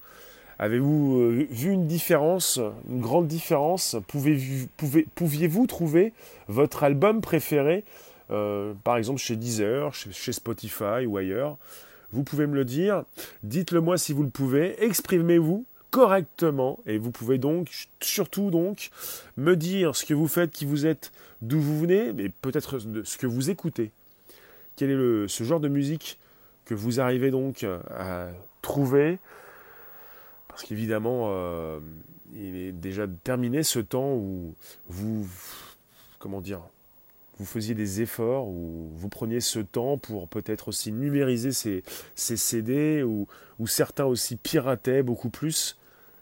Avez-vous 0.58 1.32
vu 1.50 1.72
une 1.72 1.88
différence, 1.88 2.60
une 2.90 3.02
grande 3.02 3.28
différence 3.28 3.98
Pouviez-vous 4.08 5.68
trouver 5.68 6.14
votre 6.48 6.84
album 6.84 7.22
préféré, 7.22 7.84
par 8.30 8.98
exemple 8.98 9.20
chez 9.20 9.36
Deezer, 9.36 9.94
chez, 9.94 10.32
Spotify 10.32 11.06
ou 11.06 11.18
ailleurs 11.18 11.58
Vous 12.12 12.24
pouvez 12.24 12.48
me 12.48 12.56
le 12.56 12.64
dire. 12.64 13.04
Dites-le 13.44 13.82
moi 13.82 13.98
si 13.98 14.14
vous 14.14 14.24
le 14.24 14.30
pouvez. 14.30 14.82
Exprimez-vous 14.84 15.66
correctement 15.92 16.80
et 16.86 16.98
vous 16.98 17.12
pouvez 17.12 17.38
donc 17.38 17.88
surtout 18.02 18.52
donc 18.52 18.90
me 19.38 19.56
dire 19.56 19.96
ce 19.96 20.06
que 20.06 20.14
vous 20.14 20.28
faites, 20.28 20.52
qui 20.52 20.66
vous 20.66 20.86
êtes, 20.86 21.12
d'où 21.42 21.60
vous 21.60 21.80
venez, 21.80 22.12
mais 22.12 22.30
peut-être 22.30 22.80
ce 22.80 23.18
que 23.18 23.28
vous 23.28 23.50
écoutez. 23.50 23.92
Quel 24.76 24.92
est 24.92 25.28
ce 25.28 25.44
genre 25.44 25.62
de 25.62 25.70
musique 25.70 26.18
que 26.66 26.74
vous 26.74 27.00
arrivez 27.00 27.32
donc 27.32 27.66
à 27.98 28.28
trouver 28.62 29.20
Parce 30.56 30.68
qu'évidemment, 30.68 31.28
euh, 31.30 31.80
il 32.34 32.56
est 32.56 32.72
déjà 32.72 33.08
terminé 33.08 33.64
ce 33.64 33.80
temps 33.80 34.14
où 34.14 34.56
vous, 34.88 35.28
comment 36.18 36.42
dire, 36.42 36.62
vous 37.38 37.46
faisiez 37.46 37.76
des 37.76 38.02
efforts, 38.02 38.48
où 38.48 38.90
vous 38.96 39.10
preniez 39.10 39.42
ce 39.42 39.60
temps 39.60 39.98
pour 39.98 40.30
peut-être 40.30 40.70
aussi 40.70 40.94
numériser 40.94 41.52
ces, 41.52 41.84
ces 42.16 42.38
CD, 42.38 43.04
ou, 43.04 43.28
ou 43.60 43.68
certains 43.68 44.06
aussi 44.06 44.38
pirataient 44.38 45.04
beaucoup 45.04 45.30
plus 45.30 45.78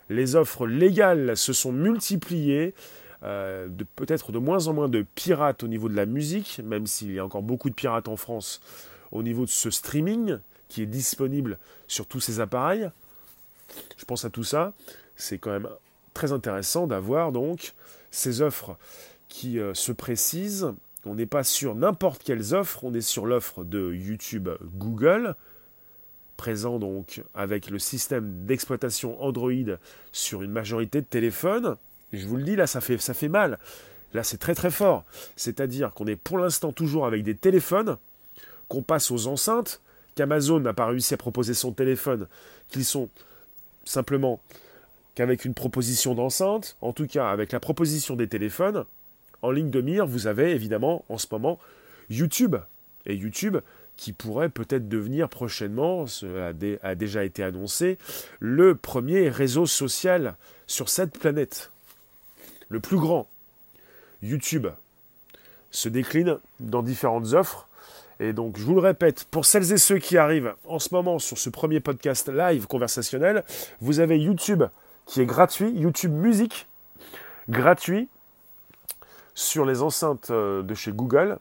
les 0.09 0.35
offres 0.35 0.67
légales 0.67 1.37
se 1.37 1.53
sont 1.53 1.71
multipliées, 1.71 2.73
euh, 3.23 3.67
peut-être 3.95 4.31
de 4.31 4.37
moins 4.37 4.67
en 4.67 4.73
moins 4.73 4.89
de 4.89 5.05
pirates 5.15 5.63
au 5.63 5.67
niveau 5.67 5.89
de 5.89 5.95
la 5.95 6.05
musique, 6.05 6.59
même 6.63 6.87
s'il 6.87 7.13
y 7.13 7.19
a 7.19 7.25
encore 7.25 7.41
beaucoup 7.41 7.69
de 7.69 7.75
pirates 7.75 8.07
en 8.07 8.17
France 8.17 8.61
au 9.11 9.23
niveau 9.23 9.45
de 9.45 9.49
ce 9.49 9.69
streaming 9.69 10.37
qui 10.67 10.81
est 10.81 10.87
disponible 10.87 11.59
sur 11.87 12.07
tous 12.07 12.19
ces 12.19 12.39
appareils. 12.39 12.89
Je 13.97 14.05
pense 14.05 14.25
à 14.25 14.29
tout 14.29 14.43
ça. 14.43 14.73
C'est 15.15 15.37
quand 15.37 15.51
même 15.51 15.69
très 16.13 16.31
intéressant 16.31 16.87
d'avoir 16.87 17.31
donc 17.31 17.73
ces 18.11 18.41
offres 18.41 18.77
qui 19.27 19.59
euh, 19.59 19.73
se 19.73 19.91
précisent. 19.91 20.73
On 21.05 21.15
n'est 21.15 21.25
pas 21.25 21.43
sur 21.43 21.75
n'importe 21.75 22.23
quelles 22.23 22.53
offres, 22.53 22.83
on 22.83 22.93
est 22.93 23.01
sur 23.01 23.25
l'offre 23.25 23.63
de 23.63 23.93
YouTube 23.93 24.49
Google, 24.75 25.35
présent 26.37 26.79
donc 26.79 27.21
avec 27.33 27.69
le 27.69 27.79
système 27.79 28.45
d'exploitation 28.45 29.21
Android 29.21 29.77
sur 30.11 30.43
une 30.43 30.51
majorité 30.51 31.01
de 31.01 31.05
téléphones. 31.05 31.75
Je 32.13 32.25
vous 32.27 32.37
le 32.37 32.43
dis, 32.43 32.55
là, 32.55 32.67
ça 32.67 32.79
fait, 32.79 32.97
ça 32.99 33.13
fait 33.13 33.27
mal. 33.27 33.59
Là, 34.13 34.23
c'est 34.23 34.37
très 34.37 34.55
très 34.55 34.71
fort. 34.71 35.03
C'est-à-dire 35.35 35.91
qu'on 35.93 36.05
est 36.05 36.15
pour 36.15 36.37
l'instant 36.37 36.71
toujours 36.71 37.05
avec 37.05 37.23
des 37.23 37.35
téléphones, 37.35 37.97
qu'on 38.69 38.83
passe 38.83 39.11
aux 39.11 39.27
enceintes, 39.27 39.81
qu'Amazon 40.15 40.59
n'a 40.59 40.73
pas 40.73 40.85
réussi 40.85 41.13
à 41.13 41.17
proposer 41.17 41.53
son 41.53 41.71
téléphone, 41.71 42.27
qu'ils 42.69 42.85
sont 42.85 43.09
simplement 43.83 44.41
qu'avec 45.15 45.45
une 45.45 45.53
proposition 45.53 46.15
d'enceinte, 46.15 46.77
en 46.81 46.93
tout 46.93 47.07
cas 47.07 47.29
avec 47.29 47.51
la 47.51 47.59
proposition 47.59 48.15
des 48.15 48.27
téléphones, 48.27 48.85
en 49.41 49.51
ligne 49.51 49.69
de 49.69 49.81
mire, 49.81 50.07
vous 50.07 50.27
avez 50.27 50.51
évidemment 50.51 51.05
en 51.09 51.17
ce 51.17 51.27
moment 51.31 51.59
YouTube. 52.09 52.55
Et 53.05 53.15
YouTube, 53.15 53.57
qui 53.97 54.13
pourrait 54.13 54.49
peut-être 54.49 54.87
devenir 54.87 55.29
prochainement, 55.29 56.07
ce 56.07 56.25
a, 56.81 56.95
déjà 56.95 57.23
été 57.23 57.43
annoncé, 57.43 57.97
le 58.39 58.75
premier 58.75 59.29
réseau 59.29 59.65
social 59.65 60.35
sur 60.67 60.89
cette 60.89 61.17
planète. 61.19 61.71
Le 62.69 62.79
plus 62.79 62.97
grand. 62.97 63.29
YouTube 64.21 64.67
se 65.71 65.89
décline 65.89 66.37
dans 66.59 66.81
différentes 66.81 67.33
offres. 67.33 67.67
Et 68.23 68.31
donc, 68.31 68.57
je 68.57 68.63
vous 68.63 68.73
le 68.73 68.79
répète, 68.79 69.25
pour 69.25 69.43
celles 69.43 69.73
et 69.73 69.77
ceux 69.77 69.97
qui 69.97 70.17
arrivent 70.17 70.53
en 70.65 70.79
ce 70.79 70.93
moment 70.93 71.19
sur 71.19 71.37
ce 71.37 71.49
premier 71.49 71.81
podcast 71.81 72.29
live 72.29 72.67
conversationnel, 72.67 73.43
vous 73.81 73.99
avez 73.99 74.17
YouTube 74.17 74.63
qui 75.05 75.19
est 75.19 75.25
gratuit, 75.25 75.69
YouTube 75.71 76.13
Musique, 76.13 76.69
gratuit, 77.49 78.07
sur 79.35 79.65
les 79.65 79.81
enceintes 79.81 80.29
euh, 80.31 80.63
de 80.63 80.73
chez 80.73 80.93
Google. 80.93 81.37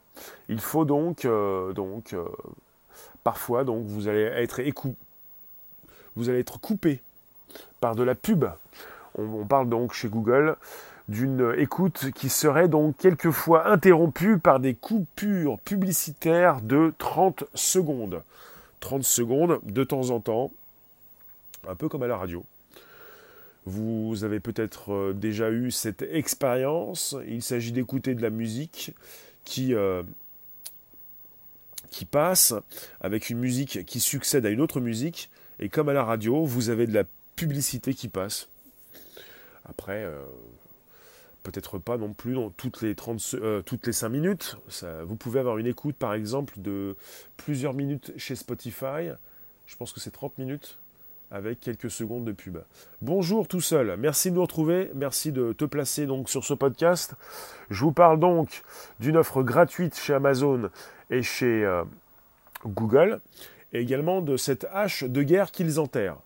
Il 0.49 0.59
faut 0.59 0.85
donc, 0.85 1.25
euh, 1.25 1.73
donc 1.73 2.15
euh, 2.15 2.25
parfois, 3.23 3.63
donc 3.63 3.87
vous 3.87 4.09
allez 4.09 4.23
être 4.23 4.61
vous 6.17 6.29
allez 6.29 6.41
être 6.41 6.61
coupé 6.61 7.01
par 7.79 7.95
de 7.95 8.03
la 8.03 8.17
pub. 8.17 8.45
On, 9.17 9.47
parle 9.47 9.69
donc 9.69 9.93
chez 9.93 10.09
Google 10.09 10.57
d'une 11.09 11.55
écoute 11.59 12.11
qui 12.15 12.29
serait 12.29 12.69
donc 12.69 12.97
quelquefois 12.97 13.69
interrompue 13.69 14.39
par 14.39 14.61
des 14.61 14.75
coupures 14.75 15.59
publicitaires 15.61 16.61
de 16.61 16.95
30 16.99 17.45
secondes. 17.55 18.23
30 18.81 19.05
secondes 19.05 19.61
de 19.65 19.85
temps 19.85 20.11
en 20.11 20.21
temps, 20.21 20.51
un 21.69 21.75
peu 21.75 21.89
comme 21.89 22.03
à 22.03 22.09
la 22.09 22.17
radio. 22.17 22.45
Vous 23.65 24.25
avez 24.25 24.41
peut-être 24.41 24.93
euh, 24.93 25.13
déjà 25.13 25.51
eu 25.51 25.71
cette 25.71 26.03
expérience. 26.03 27.15
Il 27.29 27.43
s'agit 27.43 27.71
d'écouter 27.71 28.15
de 28.15 28.23
la 28.23 28.31
musique 28.31 28.93
qui, 29.45 29.73
euh, 29.75 30.03
qui 31.91 32.05
passe 32.05 32.55
avec 33.01 33.31
une 33.31 33.39
musique 33.39 33.85
qui 33.87 34.01
succède 34.01 34.47
à 34.47 34.51
une 34.51 34.61
autre 34.61 34.81
musique. 34.81 35.31
Et 35.61 35.69
comme 35.69 35.89
à 35.89 35.93
la 35.93 36.03
radio, 36.03 36.45
vous 36.45 36.71
avez 36.71 36.89
de 36.89 36.95
la 36.95 37.05
publicité 37.37 37.95
qui 37.95 38.09
passe. 38.09 38.49
Après, 39.65 40.03
euh, 40.03 40.25
peut-être 41.43 41.79
pas 41.79 41.97
non 41.97 42.13
plus 42.13 42.35
dans 42.35 42.51
toutes 42.51 42.83
les, 42.83 42.95
30, 42.95 43.37
toutes 43.65 43.87
les 43.87 43.93
5 43.93 44.09
minutes. 44.09 44.57
vous 45.05 45.17
pouvez 45.17 45.41
avoir 45.41 45.59
une 45.59 45.67
écoute, 45.67 45.97
par 45.97 46.15
exemple, 46.15 46.55
de 46.59 46.97
plusieurs 47.37 47.75
minutes 47.75 48.13
chez 48.17 48.37
Spotify. 48.37 49.11
Je 49.67 49.77
pense 49.77 49.93
que 49.93 50.01
c'est 50.01 50.11
30 50.11 50.39
minutes 50.39 50.79
avec 51.33 51.61
quelques 51.61 51.91
secondes 51.91 52.27
de 52.27 52.33
pub. 52.33 52.59
Bonjour 53.01 53.49
tout 53.49 53.63
seul, 53.63 53.97
merci 53.97 54.31
de 54.31 54.37
nous 54.37 54.43
retrouver, 54.43 54.91
merci 54.95 55.33
de 55.33 55.55
te 55.55 55.65
placer 55.65 56.05
donc 56.05 56.29
sur 56.29 56.45
ce 56.45 56.53
podcast. 56.53 57.15
Je 57.71 57.83
vous 57.83 57.93
parle 57.93 58.21
donc 58.21 58.63
d'une 59.01 59.17
offre 59.17 59.43
gratuite 59.43 59.99
chez 59.99 60.13
Amazon 60.13 60.69
et 61.09 61.23
chez 61.23 61.65
euh, 61.65 61.85
Google, 62.67 63.21
et 63.73 63.81
également 63.81 64.21
de 64.21 64.37
cette 64.37 64.67
hache 64.73 65.05
de 65.05 65.23
guerre 65.23 65.51
qu'ils 65.51 65.81
enterrent, 65.81 66.21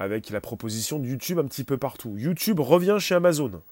avec 0.00 0.30
la 0.30 0.40
proposition 0.40 0.98
de 0.98 1.06
YouTube 1.06 1.38
un 1.38 1.46
petit 1.46 1.64
peu 1.64 1.76
partout. 1.76 2.14
YouTube 2.16 2.58
revient 2.58 2.96
chez 2.98 3.14
Amazon. 3.14 3.62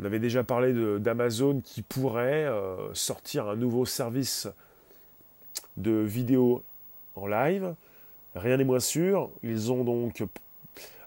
On 0.00 0.04
avait 0.04 0.18
déjà 0.18 0.42
parlé 0.42 0.72
d'Amazon 0.98 1.60
qui 1.62 1.82
pourrait 1.82 2.46
euh, 2.46 2.92
sortir 2.94 3.48
un 3.48 3.56
nouveau 3.56 3.84
service 3.84 4.48
de 5.76 5.92
vidéo 5.92 6.62
en 7.16 7.26
live 7.26 7.74
Rien 8.34 8.56
n'est 8.56 8.64
moins 8.64 8.80
sûr. 8.80 9.30
Ils 9.42 9.72
ont 9.72 9.84
donc 9.84 10.24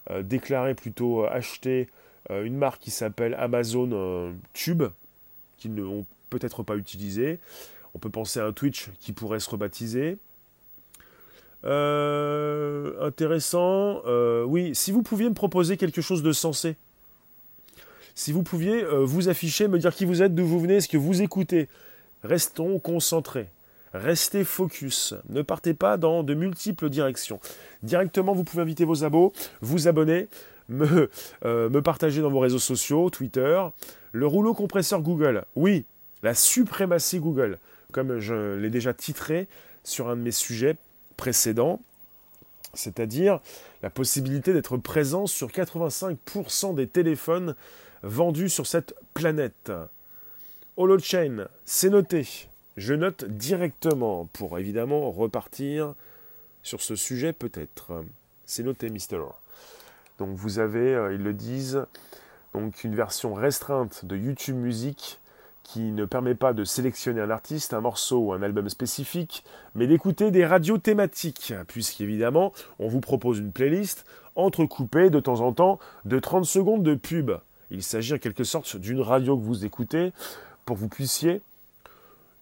euh, 0.10 0.24
déclaré 0.24 0.76
plutôt 0.76 1.24
euh, 1.24 1.30
acheter 1.30 1.90
euh, 2.30 2.44
une 2.44 2.58
marque 2.58 2.82
qui 2.82 2.92
s'appelle 2.92 3.34
Amazon 3.36 4.36
Tube, 4.54 4.84
qu'ils 5.58 5.74
ne 5.74 5.82
vont 5.82 6.06
peut-être 6.30 6.64
pas 6.64 6.76
utiliser. 6.76 7.40
On 7.94 8.00
peut 8.00 8.10
penser 8.10 8.40
à 8.40 8.46
un 8.46 8.52
Twitch 8.52 8.90
qui 9.00 9.14
pourrait 9.14 9.40
se 9.40 9.50
rebaptiser. 9.50 10.18
intéressant. 13.02 14.02
oui, 14.46 14.76
si 14.76 14.92
vous 14.92 15.04
pouviez 15.04 15.30
me 15.30 15.36
proposer 15.36 15.78
quelque 15.78 16.02
chose 16.02 16.24
de 16.24 16.34
sensé. 16.34 16.76
Si 18.16 18.32
vous 18.32 18.44
pouviez 18.44 18.84
vous 18.84 19.30
afficher, 19.30 19.68
me 19.68 19.80
dire 19.80 19.94
qui 19.94 20.06
vous 20.06 20.22
êtes, 20.22 20.36
d'où 20.36 20.46
vous 20.46 20.60
venez, 20.60 20.82
ce 20.82 20.88
que 20.88 20.98
vous 20.98 21.22
écoutez. 21.22 21.68
Restons 22.24 22.80
concentrés. 22.80 23.50
Restez 23.94 24.44
focus. 24.44 25.14
Ne 25.30 25.42
partez 25.42 25.74
pas 25.74 25.98
dans 25.98 26.24
de 26.24 26.34
multiples 26.34 26.90
directions. 26.90 27.40
Directement, 27.84 28.34
vous 28.34 28.44
pouvez 28.44 28.64
inviter 28.64 28.86
vos 28.86 29.04
abos, 29.04 29.34
vous 29.62 29.88
abonner, 29.88 30.28
me, 30.70 31.10
euh, 31.46 31.70
me 31.70 31.82
partager 31.82 32.22
dans 32.22 32.32
vos 32.32 32.40
réseaux 32.40 32.60
sociaux, 32.60 33.10
Twitter. 33.10 33.62
Le 34.12 34.26
rouleau 34.26 34.54
compresseur 34.54 35.02
Google. 35.02 35.46
Oui, 35.56 35.86
la 36.24 36.34
suprématie 36.34 37.20
Google. 37.20 37.60
comme 37.92 38.20
je 38.20 38.56
l'ai 38.56 38.72
déjà 38.72 38.94
titré 38.94 39.48
sur 39.84 40.10
un 40.10 40.16
de 40.16 40.22
mes 40.22 40.32
sujets 40.32 40.78
précédents, 41.16 41.80
c'est-à-dire 42.74 43.40
la 43.84 43.92
possibilité 43.92 44.54
d'être 44.54 44.78
présent 44.78 45.28
sur 45.28 45.50
85% 45.50 46.74
des 46.74 46.88
téléphones 46.88 47.56
vendus 48.04 48.50
sur 48.50 48.68
cette 48.68 48.94
planète. 49.14 49.72
Holochain, 50.78 51.48
c'est 51.66 51.90
noté. 51.90 52.48
Je 52.78 52.94
note 52.94 53.26
directement 53.26 54.26
pour 54.34 54.60
évidemment 54.60 55.10
repartir 55.12 55.94
sur 56.64 56.82
ce 56.82 56.96
sujet 56.96 57.34
peut-être. 57.34 58.04
C'est 58.46 58.64
noté, 58.64 58.90
Mister. 58.90 59.22
Donc 60.20 60.36
vous 60.36 60.60
avez, 60.60 60.94
euh, 60.94 61.14
ils 61.14 61.24
le 61.24 61.34
disent, 61.34 61.86
donc 62.54 62.84
une 62.84 62.96
version 62.96 63.34
restreinte 63.34 64.06
de 64.06 64.16
YouTube 64.16 64.56
Music 64.56 65.20
qui 65.64 65.92
ne 65.92 66.06
permet 66.06 66.36
pas 66.36 66.54
de 66.54 66.66
sélectionner 66.66 67.22
un 67.22 67.30
artiste, 67.30 67.74
un 67.74 67.82
morceau 67.82 68.20
ou 68.20 68.34
un 68.34 68.42
album 68.42 68.68
spécifique, 68.70 69.44
mais 69.76 69.88
d'écouter 69.88 70.30
des 70.30 70.46
radios 70.46 70.78
thématiques, 70.78 71.54
puisqu'évidemment, 71.68 72.52
on 72.80 72.90
vous 72.90 73.00
propose 73.00 73.40
une 73.40 73.52
playlist 73.52 74.06
entrecoupée 74.36 75.10
de 75.10 75.20
temps 75.20 75.42
en 75.42 75.54
temps 75.54 75.80
de 76.06 76.20
30 76.20 76.46
secondes 76.46 76.84
de 76.84 76.96
pub. 76.96 77.32
Il 77.74 77.84
s'agit 77.84 78.14
en 78.14 78.18
quelque 78.18 78.46
sorte 78.46 78.78
d'une 78.78 79.02
radio 79.02 79.38
que 79.38 79.44
vous 79.44 79.66
écoutez 79.66 80.14
pour 80.66 80.78
que 80.78 80.82
vous 80.82 80.88
puissiez 80.88 81.42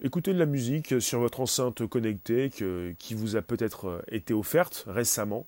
écouter 0.04 0.34
de 0.34 0.40
la 0.40 0.46
musique 0.46 1.02
sur 1.02 1.20
votre 1.20 1.40
enceinte 1.40 1.86
connectée 1.88 2.52
qui 3.00 3.14
vous 3.16 3.36
a 3.36 3.42
peut-être 3.42 4.04
été 4.10 4.34
offerte 4.34 4.84
récemment. 4.88 5.48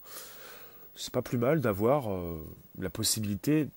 C'est 0.96 1.14
pas 1.14 1.22
plus 1.22 1.38
mal 1.38 1.62
d'avoir 1.62 2.12
euh, 2.12 2.40
la 2.80 2.90
possibilité 2.90 3.68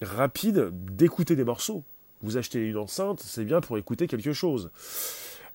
rapide 0.00 0.70
d'écouter 0.72 1.36
des 1.36 1.44
morceaux 1.44 1.84
vous 2.24 2.36
achetez 2.38 2.66
une 2.66 2.78
enceinte, 2.78 3.20
c'est 3.20 3.44
bien 3.44 3.60
pour 3.60 3.76
écouter 3.78 4.06
quelque 4.06 4.32
chose. 4.32 4.70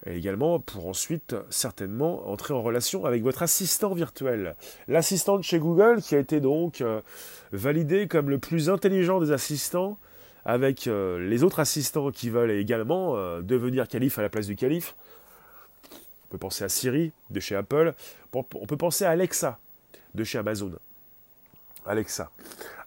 Et 0.06 0.16
également 0.16 0.60
pour 0.60 0.88
ensuite 0.88 1.36
certainement 1.50 2.30
entrer 2.30 2.54
en 2.54 2.62
relation 2.62 3.06
avec 3.06 3.22
votre 3.22 3.44
assistant 3.44 3.94
virtuel. 3.94 4.56
L'assistant 4.88 5.38
de 5.38 5.44
chez 5.44 5.60
Google 5.60 6.02
qui 6.02 6.16
a 6.16 6.20
été 6.20 6.40
donc 6.40 6.80
euh, 6.80 7.02
validé 7.52 8.08
comme 8.08 8.30
le 8.30 8.40
plus 8.40 8.70
intelligent 8.70 9.20
des 9.20 9.32
assistants 9.32 9.98
avec 10.46 10.88
euh, 10.88 11.20
les 11.28 11.44
autres 11.44 11.60
assistants 11.60 12.12
qui 12.12 12.30
veulent 12.30 12.52
également 12.52 13.18
euh, 13.18 13.42
devenir 13.42 13.88
calife 13.90 14.18
à 14.18 14.22
la 14.22 14.30
place 14.30 14.48
du 14.48 14.56
calife. 14.56 14.96
On 15.94 16.32
peut 16.32 16.38
penser 16.38 16.64
à 16.64 16.70
Siri 16.70 17.12
de 17.30 17.40
chez 17.42 17.56
Apple. 17.56 17.94
On 18.34 18.44
peut 18.44 18.78
penser 18.78 19.04
à 19.04 19.10
Alexa 19.10 19.60
de 20.16 20.24
chez 20.24 20.38
Amazon. 20.38 20.72
Alexa. 21.86 22.30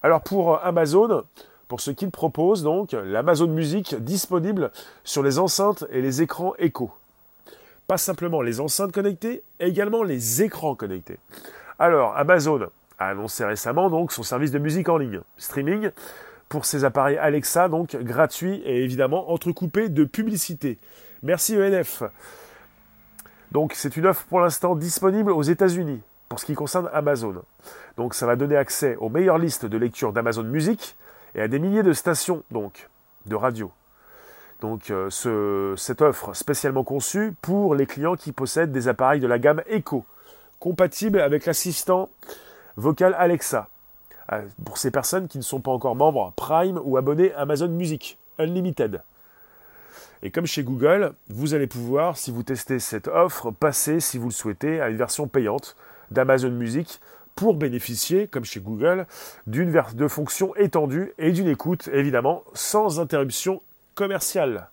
Alors 0.02 0.22
pour 0.22 0.64
Amazon, 0.64 1.24
pour 1.68 1.80
ce 1.80 1.90
qu'il 1.90 2.10
propose 2.10 2.62
donc 2.62 2.92
l'Amazon 2.92 3.48
Music 3.48 3.96
disponible 3.96 4.70
sur 5.04 5.22
les 5.22 5.38
enceintes 5.38 5.84
et 5.90 6.00
les 6.00 6.22
écrans 6.22 6.54
Echo. 6.58 6.90
Pas 7.92 7.98
simplement 7.98 8.40
les 8.40 8.58
enceintes 8.58 8.90
connectées, 8.90 9.42
également 9.60 10.02
les 10.02 10.40
écrans 10.40 10.74
connectés. 10.74 11.18
Alors 11.78 12.16
Amazon 12.16 12.70
a 12.98 13.08
annoncé 13.08 13.44
récemment 13.44 13.90
donc 13.90 14.12
son 14.12 14.22
service 14.22 14.50
de 14.50 14.58
musique 14.58 14.88
en 14.88 14.96
ligne, 14.96 15.20
streaming, 15.36 15.90
pour 16.48 16.64
ses 16.64 16.86
appareils 16.86 17.18
Alexa, 17.18 17.68
donc 17.68 17.94
gratuit 17.96 18.62
et 18.64 18.82
évidemment 18.82 19.30
entrecoupé 19.30 19.90
de 19.90 20.04
publicité. 20.04 20.78
Merci 21.22 21.54
ENF. 21.58 22.02
Donc 23.50 23.74
c'est 23.74 23.94
une 23.98 24.06
offre 24.06 24.24
pour 24.24 24.40
l'instant 24.40 24.74
disponible 24.74 25.30
aux 25.30 25.42
États-Unis 25.42 26.00
pour 26.30 26.40
ce 26.40 26.46
qui 26.46 26.54
concerne 26.54 26.88
Amazon. 26.94 27.42
Donc 27.98 28.14
ça 28.14 28.24
va 28.24 28.36
donner 28.36 28.56
accès 28.56 28.96
aux 28.96 29.10
meilleures 29.10 29.36
listes 29.36 29.66
de 29.66 29.76
lecture 29.76 30.14
d'Amazon 30.14 30.44
Music, 30.44 30.96
et 31.34 31.42
à 31.42 31.48
des 31.48 31.58
milliers 31.58 31.82
de 31.82 31.92
stations 31.92 32.42
donc 32.50 32.88
de 33.26 33.34
radio. 33.34 33.70
Donc 34.62 34.92
euh, 34.92 35.76
cette 35.76 36.02
offre 36.02 36.34
spécialement 36.34 36.84
conçue 36.84 37.34
pour 37.42 37.74
les 37.74 37.84
clients 37.84 38.14
qui 38.14 38.30
possèdent 38.30 38.70
des 38.70 38.86
appareils 38.86 39.18
de 39.18 39.26
la 39.26 39.40
gamme 39.40 39.60
Echo, 39.68 40.04
compatibles 40.60 41.20
avec 41.20 41.46
l'assistant 41.46 42.08
vocal 42.76 43.14
Alexa. 43.18 43.68
Euh, 44.30 44.42
pour 44.64 44.78
ces 44.78 44.92
personnes 44.92 45.26
qui 45.26 45.36
ne 45.36 45.42
sont 45.42 45.60
pas 45.60 45.72
encore 45.72 45.96
membres 45.96 46.32
Prime 46.36 46.80
ou 46.84 46.96
abonnés 46.96 47.34
Amazon 47.34 47.66
Music 47.66 48.18
Unlimited. 48.38 49.02
Et 50.22 50.30
comme 50.30 50.46
chez 50.46 50.62
Google, 50.62 51.12
vous 51.28 51.54
allez 51.54 51.66
pouvoir, 51.66 52.16
si 52.16 52.30
vous 52.30 52.44
testez 52.44 52.78
cette 52.78 53.08
offre, 53.08 53.50
passer, 53.50 53.98
si 53.98 54.16
vous 54.16 54.28
le 54.28 54.32
souhaitez, 54.32 54.80
à 54.80 54.90
une 54.90 54.96
version 54.96 55.26
payante 55.26 55.74
d'Amazon 56.12 56.50
Music 56.50 57.00
pour 57.34 57.54
bénéficier, 57.54 58.28
comme 58.28 58.44
chez 58.44 58.60
Google, 58.60 59.06
d'une 59.48 59.72
de 59.72 60.06
fonctions 60.06 60.54
étendues 60.54 61.12
et 61.18 61.32
d'une 61.32 61.48
écoute, 61.48 61.88
évidemment, 61.92 62.44
sans 62.54 63.00
interruption 63.00 63.60
commerciale. 63.94 64.68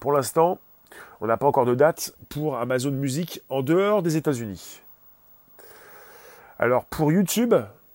Pour 0.00 0.12
l'instant, 0.12 0.58
on 1.20 1.26
n'a 1.26 1.36
pas 1.36 1.46
encore 1.46 1.66
de 1.66 1.74
date 1.74 2.14
pour 2.28 2.58
Amazon 2.58 2.92
Music 2.92 3.42
en 3.48 3.62
dehors 3.62 4.02
des 4.02 4.16
États-Unis. 4.16 4.80
Alors 6.58 6.84
pour 6.84 7.12
YouTube 7.12 7.54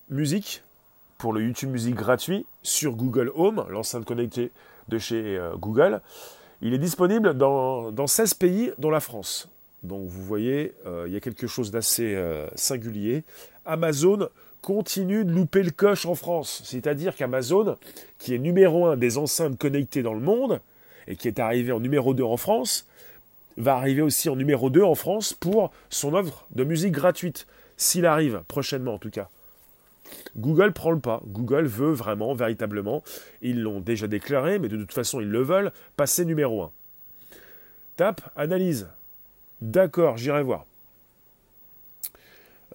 Music, 0.10 0.64
pour 1.18 1.34
le 1.34 1.42
YouTube 1.44 1.70
Music 1.70 1.96
gratuit 1.96 2.46
sur 2.62 2.94
Google 2.96 3.32
Home, 3.36 3.66
l'enceinte 3.70 4.06
connectée 4.06 4.52
de 4.90 4.98
chez 4.98 5.38
euh, 5.38 5.56
Google, 5.56 6.02
il 6.62 6.74
est 6.74 6.78
disponible 6.78 7.34
dans, 7.34 7.92
dans 7.92 8.08
16 8.08 8.34
pays, 8.36 8.72
dont 8.78 8.90
la 8.90 9.00
France. 9.00 9.50
Donc 9.84 10.08
vous 10.08 10.24
voyez, 10.24 10.74
euh, 10.86 11.06
il 11.08 11.14
y 11.14 11.18
a 11.18 11.20
quelque 11.20 11.48
chose 11.48 11.72
d'assez 11.72 12.16
euh, 12.16 12.48
singulier. 12.56 13.24
Amazon 13.66 14.30
continue 14.64 15.26
de 15.26 15.32
louper 15.32 15.62
le 15.62 15.72
coche 15.72 16.06
en 16.08 16.16
France. 16.16 16.62
C'est-à-dire 16.66 17.16
qu'Amazon, 17.16 17.78
qui 18.18 18.34
est 18.34 18.40
numéro 18.40 18.88
un 18.88 18.96
des 18.96 19.18
enceintes 19.18 19.60
connectées 19.60 20.02
dans 20.02 20.14
le 20.14 20.22
monde, 20.22 20.62
et 21.08 21.18
qui 21.18 21.28
est 21.28 21.40
arrivé 21.40 21.72
en 21.74 21.82
numéro 21.82 22.14
2 22.14 22.24
en 22.24 22.38
France, 22.38 22.88
va 23.58 23.76
arriver 23.76 24.02
aussi 24.02 24.30
en 24.30 24.36
numéro 24.36 24.70
2 24.70 24.82
en 24.82 24.96
France 24.96 25.34
pour 25.34 25.72
son 25.90 26.14
offre 26.14 26.48
de 26.52 26.64
musique 26.64 26.94
gratuite, 26.94 27.46
s'il 27.78 28.06
arrive, 28.06 28.42
prochainement 28.48 28.96
en 28.96 28.98
tout 28.98 29.12
cas. 29.12 29.30
Google 30.38 30.72
prend 30.72 30.92
le 30.92 31.00
pas. 31.00 31.22
Google 31.28 31.66
veut 31.66 31.92
vraiment, 31.92 32.34
véritablement, 32.34 33.04
ils 33.42 33.62
l'ont 33.62 33.82
déjà 33.82 34.08
déclaré, 34.08 34.60
mais 34.60 34.70
de 34.70 34.78
toute 34.78 34.94
façon 34.94 35.20
ils 35.20 35.30
le 35.30 35.42
veulent, 35.42 35.72
passer 35.98 36.24
numéro 36.24 36.64
1. 36.64 36.72
Tape, 37.98 38.22
analyse. 38.36 38.88
D'accord, 39.62 40.18
j'irai 40.18 40.42
voir. 40.42 40.66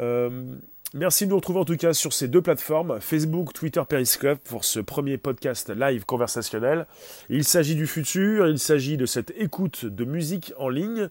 Euh, 0.00 0.54
merci 0.94 1.24
de 1.24 1.30
nous 1.30 1.36
retrouver 1.36 1.60
en 1.60 1.64
tout 1.64 1.76
cas 1.76 1.92
sur 1.92 2.12
ces 2.12 2.28
deux 2.28 2.42
plateformes, 2.42 3.00
Facebook, 3.00 3.52
Twitter, 3.52 3.82
Periscope, 3.88 4.38
pour 4.44 4.64
ce 4.64 4.80
premier 4.80 5.18
podcast 5.18 5.70
live 5.70 6.04
conversationnel. 6.04 6.86
Il 7.28 7.44
s'agit 7.44 7.74
du 7.74 7.86
futur, 7.86 8.48
il 8.48 8.58
s'agit 8.58 8.96
de 8.96 9.06
cette 9.06 9.32
écoute 9.36 9.84
de 9.84 10.04
musique 10.04 10.52
en 10.58 10.68
ligne 10.68 11.08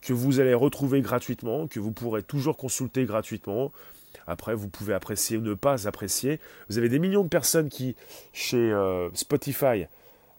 que 0.00 0.12
vous 0.12 0.40
allez 0.40 0.54
retrouver 0.54 1.00
gratuitement, 1.00 1.66
que 1.66 1.80
vous 1.80 1.90
pourrez 1.90 2.22
toujours 2.22 2.56
consulter 2.56 3.04
gratuitement. 3.04 3.72
Après, 4.26 4.54
vous 4.54 4.68
pouvez 4.68 4.94
apprécier 4.94 5.36
ou 5.36 5.40
ne 5.40 5.54
pas 5.54 5.88
apprécier. 5.88 6.38
Vous 6.68 6.78
avez 6.78 6.88
des 6.88 6.98
millions 6.98 7.24
de 7.24 7.28
personnes 7.28 7.68
qui, 7.68 7.96
chez 8.32 8.72
euh, 8.72 9.08
Spotify, 9.14 9.86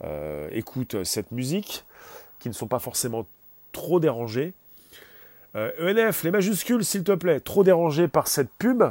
euh, 0.03 0.47
écoutent 0.51 1.03
cette 1.03 1.31
musique, 1.31 1.83
qui 2.39 2.49
ne 2.49 2.53
sont 2.53 2.67
pas 2.67 2.79
forcément 2.79 3.27
trop 3.71 3.99
dérangées. 3.99 4.53
ENF, 5.55 5.73
euh, 5.79 6.11
e 6.11 6.23
les 6.23 6.31
majuscules, 6.31 6.83
s'il 6.85 7.03
te 7.03 7.13
plaît. 7.13 7.39
Trop 7.39 7.63
dérangé 7.63 8.07
par 8.07 8.27
cette 8.27 8.49
pub, 8.57 8.83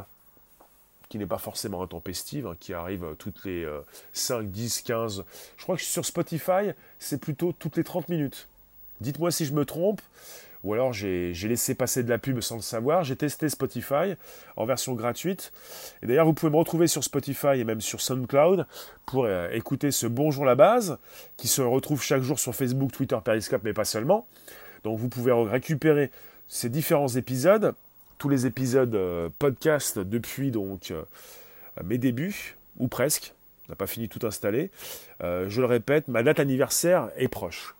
qui 1.08 1.18
n'est 1.18 1.26
pas 1.26 1.38
forcément 1.38 1.82
intempestive, 1.82 2.46
hein, 2.46 2.56
qui 2.58 2.74
arrive 2.74 3.14
toutes 3.18 3.44
les 3.44 3.66
5, 4.12 4.50
10, 4.50 4.82
15. 4.82 5.24
Je 5.56 5.62
crois 5.62 5.76
que 5.76 5.82
sur 5.82 6.04
Spotify, 6.04 6.72
c'est 6.98 7.20
plutôt 7.20 7.52
toutes 7.52 7.76
les 7.76 7.84
30 7.84 8.08
minutes. 8.08 8.48
Dites-moi 9.00 9.30
si 9.30 9.44
je 9.44 9.54
me 9.54 9.64
trompe. 9.64 10.00
Ou 10.64 10.72
alors 10.72 10.92
j'ai 10.92 11.32
laissé 11.32 11.74
passer 11.74 12.02
de 12.02 12.10
la 12.10 12.18
pub 12.18 12.40
sans 12.40 12.56
le 12.56 12.62
savoir. 12.62 13.04
J'ai 13.04 13.14
testé 13.14 13.48
Spotify 13.48 14.14
en 14.56 14.66
version 14.66 14.94
gratuite. 14.94 15.52
Et 16.02 16.06
d'ailleurs, 16.06 16.26
vous 16.26 16.32
pouvez 16.32 16.50
me 16.50 16.56
retrouver 16.56 16.88
sur 16.88 17.04
Spotify 17.04 17.58
et 17.58 17.64
même 17.64 17.80
sur 17.80 18.00
SoundCloud 18.00 18.66
pour 19.06 19.24
euh, 19.24 19.48
écouter 19.52 19.90
ce 19.90 20.06
Bonjour 20.06 20.44
la 20.44 20.56
base, 20.56 20.98
qui 21.36 21.46
se 21.46 21.62
retrouve 21.62 22.02
chaque 22.02 22.22
jour 22.22 22.38
sur 22.38 22.54
Facebook, 22.54 22.90
Twitter, 22.92 23.16
Periscope, 23.24 23.62
mais 23.62 23.72
pas 23.72 23.84
seulement. 23.84 24.26
Donc 24.82 24.98
vous 24.98 25.08
pouvez 25.08 25.32
récupérer 25.32 26.10
ces 26.48 26.70
différents 26.70 27.08
épisodes, 27.08 27.74
tous 28.16 28.30
les 28.30 28.46
épisodes 28.46 28.94
euh, 28.94 29.28
podcast 29.38 29.98
depuis 29.98 30.50
donc 30.50 30.90
euh, 30.90 31.02
mes 31.84 31.98
débuts, 31.98 32.56
ou 32.78 32.88
presque, 32.88 33.34
on 33.68 33.72
n'a 33.72 33.76
pas 33.76 33.86
fini 33.86 34.08
tout 34.08 34.26
installé. 34.26 34.70
Euh, 35.22 35.48
je 35.48 35.60
le 35.60 35.66
répète, 35.66 36.08
ma 36.08 36.22
date 36.22 36.40
anniversaire 36.40 37.10
est 37.16 37.28
proche. 37.28 37.74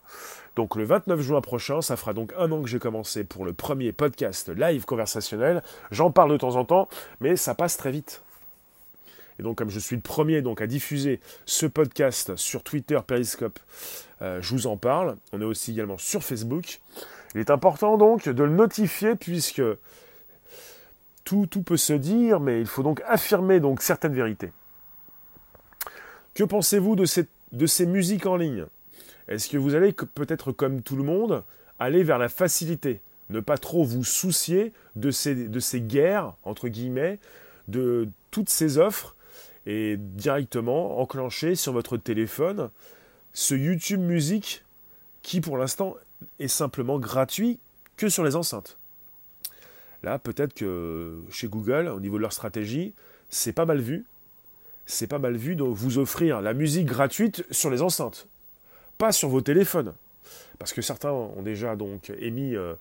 Donc 0.55 0.77
le 0.77 0.85
29 0.85 1.21
juin 1.21 1.41
prochain, 1.41 1.81
ça 1.81 1.97
fera 1.97 2.13
donc 2.13 2.33
un 2.37 2.53
an 2.53 2.63
que 2.63 2.69
j'ai 2.69 2.79
commencé 2.79 3.25
pour 3.25 3.45
le 3.45 3.55
premier 3.55 3.93
podcast 3.93 4.51
live 4.51 4.85
conversationnel. 4.85 5.63
J'en 5.91 6.11
parle 6.11 6.33
de 6.33 6.37
temps 6.37 6.57
en 6.57 6.65
temps, 6.65 6.89
mais 7.21 7.37
ça 7.37 7.55
passe 7.55 7.77
très 7.77 7.91
vite. 7.91 8.23
Et 9.39 9.45
donc 9.45 9.57
comme 9.57 9.71
je 9.71 9.79
suis 9.79 9.97
le 9.97 10.03
premier 10.03 10.43
donc 10.43 10.61
à 10.61 10.67
diffuser 10.67 11.21
ce 11.47 11.65
podcast 11.65 12.37
sur 12.37 12.65
Twitter, 12.65 12.99
Periscope, 13.07 13.61
je 14.21 14.51
vous 14.51 14.67
en 14.67 14.77
parle. 14.77 15.17
On 15.33 15.41
est 15.41 15.45
aussi 15.45 15.71
également 15.71 15.97
sur 15.97 16.25
Facebook. 16.25 16.81
Il 17.35 17.41
est 17.41 17.51
important 17.51 17.97
donc 17.99 18.29
de 18.29 18.43
le 18.43 18.51
notifier 18.51 19.15
puisque 19.15 19.63
tout, 21.25 21.47
peut 21.47 21.77
se 21.77 21.93
dire, 21.93 22.41
mais 22.41 22.61
il 22.61 22.67
faut 22.67 22.83
donc 22.83 23.03
affirmer 23.07 23.61
certaines 23.81 24.15
vérités. 24.15 24.51
Que 26.35 26.45
pensez-vous 26.45 26.97
de 26.97 27.05
ces, 27.05 27.27
de 27.53 27.67
ces 27.67 27.85
musiques 27.85 28.25
en 28.25 28.37
ligne? 28.37 28.65
Est-ce 29.29 29.49
que 29.51 29.59
vous 29.59 29.75
allez 29.75 29.93
peut-être 29.93 30.53
comme 30.53 30.81
tout 30.81 30.97
le 30.97 31.03
monde 31.03 31.45
aller 31.79 32.03
vers 32.03 32.19
la 32.19 32.31
facilité 32.31 33.01
Ne 33.29 33.41
pas 33.41 33.59
trop 33.59 33.85
vous 33.85 34.05
soucier 34.05 34.73
de 34.97 35.11
ces, 35.11 35.35
de 35.35 35.61
ces 35.61 35.83
guerres, 35.83 36.33
entre 36.45 36.69
guillemets, 36.69 37.19
de 37.69 38.09
toutes 38.31 38.49
ces 38.49 38.79
offres 38.79 39.15
et 39.67 39.99
directement 39.99 40.99
enclencher 40.99 41.55
sur 41.57 41.75
votre 41.75 41.99
téléphone 41.99 42.71
ce 43.35 43.55
YouTube 43.55 44.01
Music 44.01 44.65
qui 45.23 45.43
pour 45.43 45.59
l'instant 45.59 45.95
est 46.39 46.49
simplement 46.49 46.99
gratuit 46.99 47.59
que 47.97 48.09
sur 48.09 48.25
les 48.25 48.37
enceintes. 48.37 48.79
Là, 50.03 50.19
peut-être 50.19 50.55
que 50.55 51.21
chez 51.31 51.49
Google, 51.49 51.89
au 51.89 52.01
niveau 52.01 52.17
de 52.17 52.23
leur 52.23 52.33
stratégie, 52.33 52.95
c'est 53.31 53.53
pas 53.53 53.67
mal 53.67 53.81
vu. 53.81 54.07
C'est 54.87 55.07
pas 55.07 55.19
mal 55.19 55.37
vu 55.37 55.57
de 55.57 55.65
vous 55.65 55.99
offrir 55.99 56.41
la 56.41 56.55
musique 56.55 56.87
gratuite 56.87 57.45
sur 57.51 57.69
les 57.69 57.83
enceintes, 57.83 58.27
pas 58.97 59.13
sur 59.13 59.29
vos 59.29 59.43
téléphones. 59.43 59.93
Parce 60.59 60.73
que 60.73 60.83
certains 60.83 61.13
ont 61.13 61.43
déjà 61.43 61.77
donc 61.77 62.13
émis, 62.19 62.57
euh, 62.57 62.75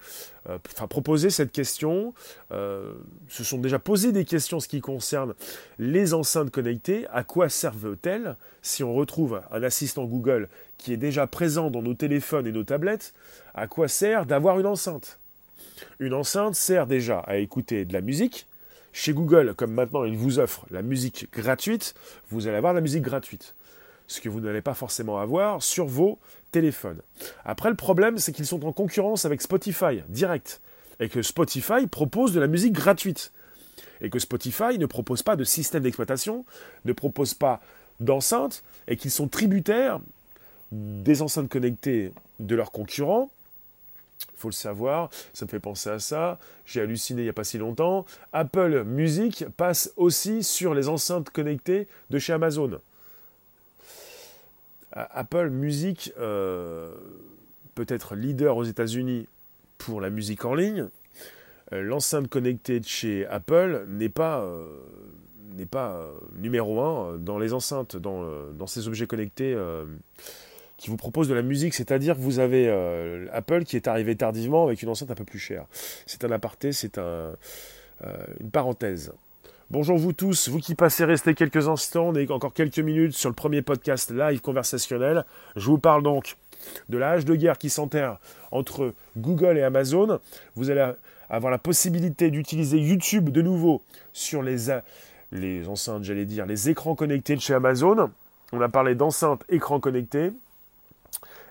euh, 0.50 0.58
enfin 0.74 0.88
proposé 0.88 1.30
cette 1.30 1.52
question, 1.52 2.14
euh, 2.52 2.94
se 3.30 3.44
sont 3.44 3.60
déjà 3.60 3.78
posé 3.78 4.12
des 4.12 4.26
questions 4.26 4.60
ce 4.60 4.68
qui 4.68 4.82
concerne 4.82 5.36
les 5.78 6.14
enceintes 6.14 6.50
connectées. 6.50 7.06
À 7.12 7.24
quoi 7.24 7.50
servent-elles 7.50 8.36
si 8.64 8.84
on 8.84 8.94
retrouve 8.94 9.42
un 9.52 9.62
assistant 9.62 10.06
Google 10.06 10.50
qui 10.78 10.92
est 10.92 10.98
déjà 10.98 11.28
présent 11.28 11.70
dans 11.70 11.84
nos 11.84 11.94
téléphones 11.94 12.48
et 12.48 12.52
nos 12.52 12.64
tablettes? 12.64 13.14
À 13.54 13.68
quoi 13.68 13.88
sert 13.88 14.26
d'avoir 14.26 14.60
une 14.60 14.66
enceinte? 14.66 15.20
Une 16.00 16.16
enceinte 16.16 16.56
sert 16.56 16.88
déjà 16.88 17.20
à 17.20 17.38
écouter 17.38 17.86
de 17.86 17.94
la 17.94 18.02
musique. 18.02 18.48
Chez 18.92 19.14
Google, 19.14 19.54
comme 19.54 19.74
maintenant 19.74 20.06
il 20.06 20.18
vous 20.18 20.40
offre 20.40 20.66
la 20.72 20.82
musique 20.82 21.28
gratuite, 21.32 21.94
vous 22.32 22.48
allez 22.48 22.58
avoir 22.58 22.74
la 22.74 22.82
musique 22.82 23.04
gratuite 23.04 23.54
ce 24.08 24.22
que 24.22 24.30
vous 24.30 24.40
n'allez 24.40 24.62
pas 24.62 24.74
forcément 24.74 25.20
avoir 25.20 25.62
sur 25.62 25.86
vos 25.86 26.18
Après, 27.46 27.70
le 27.70 27.76
problème, 27.76 28.18
c'est 28.18 28.32
qu'ils 28.32 28.46
sont 28.46 28.66
en 28.66 28.74
concurrence 28.74 29.26
avec 29.26 29.42
Spotify, 29.42 30.04
direct, 30.10 30.62
et 31.00 31.10
que 31.10 31.22
Spotify 31.22 31.88
propose 31.90 32.34
de 32.34 32.40
la 32.40 32.48
musique 32.48 32.74
gratuite, 32.74 33.32
et 34.02 34.10
que 34.10 34.20
Spotify 34.20 34.78
ne 34.80 34.86
propose 34.86 35.24
pas 35.24 35.36
de 35.36 35.44
système 35.44 35.84
d'exploitation, 35.84 36.46
ne 36.86 36.94
propose 36.94 37.34
pas 37.34 37.62
d'enceintes, 38.00 38.64
et 38.88 38.98
qu'ils 38.98 39.12
sont 39.12 39.28
tributaires 39.28 40.00
des 40.72 41.22
enceintes 41.22 41.50
connectées 41.50 42.14
de 42.40 42.56
leurs 42.56 42.72
concurrents. 42.72 43.30
Il 44.34 44.40
faut 44.40 44.50
le 44.50 44.54
savoir, 44.54 45.10
ça 45.34 45.46
me 45.46 45.50
fait 45.50 45.60
penser 45.60 45.90
à 45.90 46.00
ça. 46.00 46.40
J'ai 46.66 46.82
halluciné 46.82 47.22
il 47.22 47.26
n'y 47.26 47.30
a 47.30 47.34
pas 47.34 47.44
si 47.44 47.58
longtemps. 47.58 48.06
Apple 48.34 48.84
Music 48.84 49.46
passe 49.58 49.92
aussi 49.96 50.44
sur 50.44 50.74
les 50.74 50.90
enceintes 50.90 51.30
connectées 51.30 51.88
de 52.10 52.20
chez 52.20 52.34
Amazon. 52.34 52.80
Apple 55.12 55.50
Music 55.50 56.14
euh, 56.20 56.92
peut 57.76 57.86
être 57.88 58.16
leader 58.16 58.58
aux 58.58 58.64
États-Unis 58.64 59.28
pour 59.78 60.02
la 60.02 60.10
musique 60.10 60.46
en 60.46 60.56
ligne. 60.56 60.88
Euh, 61.74 61.82
l'enceinte 61.82 62.28
connectée 62.28 62.80
de 62.80 62.86
chez 62.86 63.26
Apple 63.28 63.86
n'est 63.88 64.10
pas, 64.10 64.42
euh, 64.42 64.66
n'est 65.56 65.66
pas 65.66 66.02
numéro 66.38 66.82
un 66.82 67.18
dans 67.18 67.38
les 67.38 67.54
enceintes, 67.54 67.96
dans, 67.96 68.26
dans 68.54 68.68
ces 68.68 68.88
objets 68.88 69.08
connectés 69.08 69.56
qui 70.78 70.90
vous 70.90 70.98
proposent 70.98 71.30
de 71.30 71.34
la 71.34 71.42
musique. 71.42 71.74
C'est-à-dire 71.74 72.16
que 72.16 72.22
vous 72.22 72.40
avez 72.40 72.70
Apple 73.32 73.64
qui 73.66 73.76
est 73.76 73.88
arrivé 73.88 74.16
tardivement 74.16 74.66
avec 74.66 74.82
une 74.82 74.90
enceinte 74.90 75.12
un 75.12 75.16
peu 75.16 75.26
plus 75.26 75.40
chère. 75.40 75.66
C'est 76.06 76.24
un 76.24 76.32
aparté, 76.32 76.72
c'est 76.72 76.98
un, 76.98 77.36
une 78.40 78.52
parenthèse. 78.52 79.14
Bonjour 79.69 79.97
vous 79.97 80.13
tous, 80.13 80.47
vous 80.47 80.60
qui 80.60 80.75
passez 80.75 81.03
rester 81.03 81.34
quelques 81.34 81.67
instants, 81.67 82.13
est 82.15 82.32
encore 82.32 82.53
quelques 82.53 82.80
minutes 82.80 83.12
sur 83.12 83.27
le 83.30 83.36
premier 83.36 83.62
podcast 83.62 84.12
live 84.12 84.39
conversationnel. 84.39 85.25
Je 85.58 85.65
vous 85.65 85.77
parle 85.77 86.03
donc 86.03 86.38
de 86.88 86.97
la 86.97 87.12
hache 87.12 87.25
de 87.25 87.36
guerre 87.36 87.58
qui 87.58 87.69
s'enterre 87.69 88.17
entre 88.51 88.93
Google 89.17 89.58
et 89.58 89.63
Amazon. 89.63 90.21
Vous 90.56 90.69
allez 90.69 90.93
avoir 91.30 91.51
la 91.51 91.58
possibilité 91.58 92.32
d'utiliser 92.32 92.77
YouTube 92.77 93.30
de 93.30 93.41
nouveau 93.41 93.82
sur 94.13 94.41
les, 94.41 94.67
les 95.34 95.67
enceintes, 95.67 96.06
j'allais 96.06 96.23
dire, 96.23 96.45
les 96.45 96.69
écrans 96.69 96.95
connectés 96.95 97.36
de 97.36 97.41
chez 97.41 97.53
Amazon. 97.53 98.10
On 98.53 98.62
a 98.62 98.69
parlé 98.69 98.95
d'enceintes 98.95 99.43
écrans 99.49 99.82
connectés. 99.82 100.32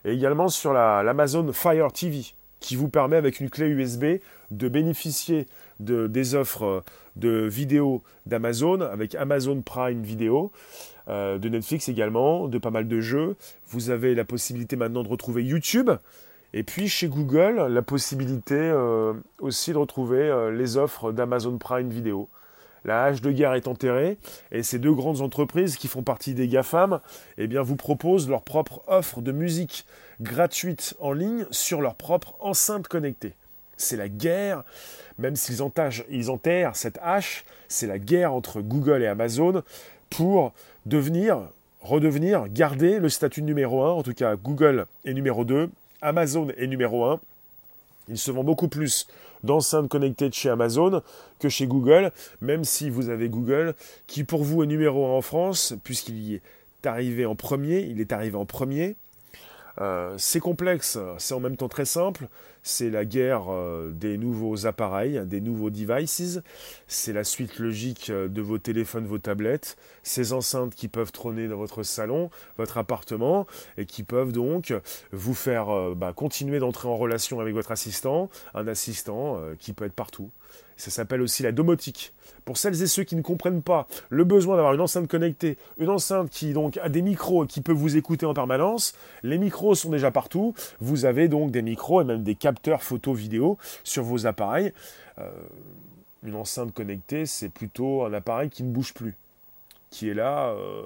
Et 0.06 0.12
également 0.12 0.48
sur 0.48 0.72
l'Amazon 0.72 1.52
Fire 1.52 1.92
TV 1.92 2.24
qui 2.60 2.76
vous 2.76 2.88
permet 2.88 3.16
avec 3.16 3.40
une 3.40 3.50
clé 3.50 3.66
USB 3.66 4.04
de 4.50 4.68
bénéficier 4.68 5.46
de, 5.80 6.06
des 6.06 6.34
offres 6.34 6.64
euh, 6.64 6.80
de 7.16 7.46
vidéos 7.46 8.02
d'Amazon 8.26 8.80
avec 8.80 9.14
Amazon 9.14 9.62
Prime 9.62 10.02
Video, 10.02 10.52
euh, 11.08 11.38
de 11.38 11.48
Netflix 11.48 11.88
également, 11.88 12.48
de 12.48 12.58
pas 12.58 12.70
mal 12.70 12.88
de 12.88 13.00
jeux. 13.00 13.36
Vous 13.68 13.90
avez 13.90 14.14
la 14.14 14.24
possibilité 14.24 14.76
maintenant 14.76 15.02
de 15.02 15.08
retrouver 15.08 15.44
YouTube. 15.44 15.90
Et 16.52 16.62
puis 16.62 16.88
chez 16.88 17.08
Google, 17.08 17.66
la 17.68 17.82
possibilité 17.82 18.54
euh, 18.54 19.12
aussi 19.40 19.72
de 19.72 19.78
retrouver 19.78 20.50
les 20.52 20.76
offres 20.76 21.12
d'Amazon 21.12 21.58
Prime 21.58 21.90
Video. 21.90 22.28
La 22.86 23.02
hache 23.02 23.20
de 23.20 23.32
guerre 23.32 23.54
est 23.54 23.66
enterrée 23.66 24.16
et 24.52 24.62
ces 24.62 24.78
deux 24.78 24.94
grandes 24.94 25.20
entreprises 25.20 25.76
qui 25.76 25.88
font 25.88 26.04
partie 26.04 26.34
des 26.34 26.46
GAFAM 26.46 27.00
eh 27.36 27.48
vous 27.48 27.74
proposent 27.74 28.28
leur 28.28 28.42
propre 28.42 28.80
offre 28.86 29.22
de 29.22 29.32
musique 29.32 29.84
gratuite 30.20 30.94
en 31.00 31.12
ligne 31.12 31.46
sur 31.50 31.80
leur 31.80 31.96
propre 31.96 32.36
enceinte 32.38 32.86
connectée. 32.86 33.34
C'est 33.76 33.96
la 33.96 34.08
guerre, 34.08 34.64
même 35.18 35.36
s'ils 35.36 35.58
ils 36.10 36.30
enterrent 36.30 36.76
cette 36.76 36.98
hache, 37.02 37.44
c'est 37.68 37.86
la 37.86 37.98
guerre 37.98 38.32
entre 38.32 38.60
Google 38.60 39.02
et 39.02 39.06
Amazon 39.06 39.62
pour 40.10 40.52
devenir, 40.86 41.40
redevenir, 41.80 42.48
garder 42.48 42.98
le 42.98 43.08
statut 43.08 43.42
numéro 43.42 43.82
1. 43.84 43.90
En 43.90 44.02
tout 44.02 44.14
cas, 44.14 44.36
Google 44.36 44.86
est 45.04 45.14
numéro 45.14 45.44
2, 45.44 45.70
Amazon 46.02 46.48
est 46.56 46.66
numéro 46.66 47.04
1. 47.04 47.20
Il 48.08 48.18
se 48.18 48.30
vend 48.30 48.44
beaucoup 48.44 48.68
plus 48.68 49.08
d'enceintes 49.42 49.88
connectées 49.88 50.30
chez 50.32 50.48
Amazon 50.48 51.02
que 51.38 51.48
chez 51.48 51.66
Google, 51.66 52.12
même 52.40 52.64
si 52.64 52.90
vous 52.90 53.08
avez 53.08 53.28
Google, 53.28 53.74
qui 54.06 54.24
pour 54.24 54.44
vous 54.44 54.62
est 54.62 54.66
numéro 54.66 55.06
1 55.06 55.16
en 55.16 55.22
France, 55.22 55.74
puisqu'il 55.84 56.18
y 56.18 56.34
est 56.34 56.42
arrivé 56.84 57.26
en 57.26 57.34
premier, 57.34 57.80
il 57.80 58.00
est 58.00 58.12
arrivé 58.12 58.36
en 58.36 58.46
premier, 58.46 58.96
euh, 59.80 60.14
c'est 60.18 60.40
complexe, 60.40 60.98
c'est 61.18 61.34
en 61.34 61.40
même 61.40 61.56
temps 61.56 61.68
très 61.68 61.84
simple. 61.84 62.28
C'est 62.62 62.90
la 62.90 63.04
guerre 63.04 63.44
euh, 63.48 63.92
des 63.92 64.18
nouveaux 64.18 64.66
appareils, 64.66 65.20
des 65.24 65.40
nouveaux 65.40 65.70
devices. 65.70 66.40
C'est 66.88 67.12
la 67.12 67.22
suite 67.22 67.58
logique 67.58 68.10
euh, 68.10 68.28
de 68.28 68.40
vos 68.42 68.58
téléphones, 68.58 69.06
vos 69.06 69.18
tablettes, 69.18 69.76
ces 70.02 70.32
enceintes 70.32 70.74
qui 70.74 70.88
peuvent 70.88 71.12
trôner 71.12 71.46
dans 71.46 71.56
votre 71.56 71.82
salon, 71.82 72.30
votre 72.58 72.78
appartement, 72.78 73.46
et 73.76 73.86
qui 73.86 74.02
peuvent 74.02 74.32
donc 74.32 74.74
vous 75.12 75.34
faire 75.34 75.94
bah, 75.94 76.12
continuer 76.12 76.58
d'entrer 76.58 76.88
en 76.88 76.96
relation 76.96 77.40
avec 77.40 77.54
votre 77.54 77.70
assistant, 77.70 78.30
un 78.54 78.66
assistant 78.66 79.40
qui 79.58 79.72
peut 79.72 79.84
être 79.84 79.92
partout. 79.92 80.30
Ça 80.76 80.90
s'appelle 80.90 81.22
aussi 81.22 81.42
la 81.42 81.52
domotique. 81.52 82.12
Pour 82.44 82.58
celles 82.58 82.80
et 82.82 82.86
ceux 82.86 83.02
qui 83.02 83.16
ne 83.16 83.22
comprennent 83.22 83.62
pas 83.62 83.88
le 84.08 84.24
besoin 84.24 84.56
d'avoir 84.56 84.74
une 84.74 84.80
enceinte 84.80 85.08
connectée, 85.08 85.58
une 85.78 85.88
enceinte 85.88 86.30
qui 86.30 86.52
donc 86.52 86.78
a 86.78 86.88
des 86.88 87.02
micros 87.02 87.44
et 87.44 87.46
qui 87.46 87.60
peut 87.60 87.72
vous 87.72 87.96
écouter 87.96 88.24
en 88.24 88.34
permanence, 88.34 88.94
les 89.22 89.38
micros 89.38 89.74
sont 89.74 89.90
déjà 89.90 90.10
partout. 90.10 90.54
Vous 90.80 91.06
avez 91.06 91.28
donc 91.28 91.50
des 91.50 91.62
micros 91.62 92.02
et 92.02 92.04
même 92.04 92.22
des 92.22 92.34
capteurs 92.34 92.82
photo 92.82 93.14
vidéo 93.14 93.58
sur 93.84 94.04
vos 94.04 94.26
appareils. 94.26 94.72
Euh, 95.18 95.30
une 96.22 96.36
enceinte 96.36 96.72
connectée, 96.72 97.26
c'est 97.26 97.48
plutôt 97.48 98.04
un 98.04 98.12
appareil 98.12 98.50
qui 98.50 98.62
ne 98.62 98.70
bouge 98.70 98.94
plus 98.94 99.14
qui 99.90 100.10
est 100.10 100.14
là, 100.14 100.48
euh, 100.48 100.82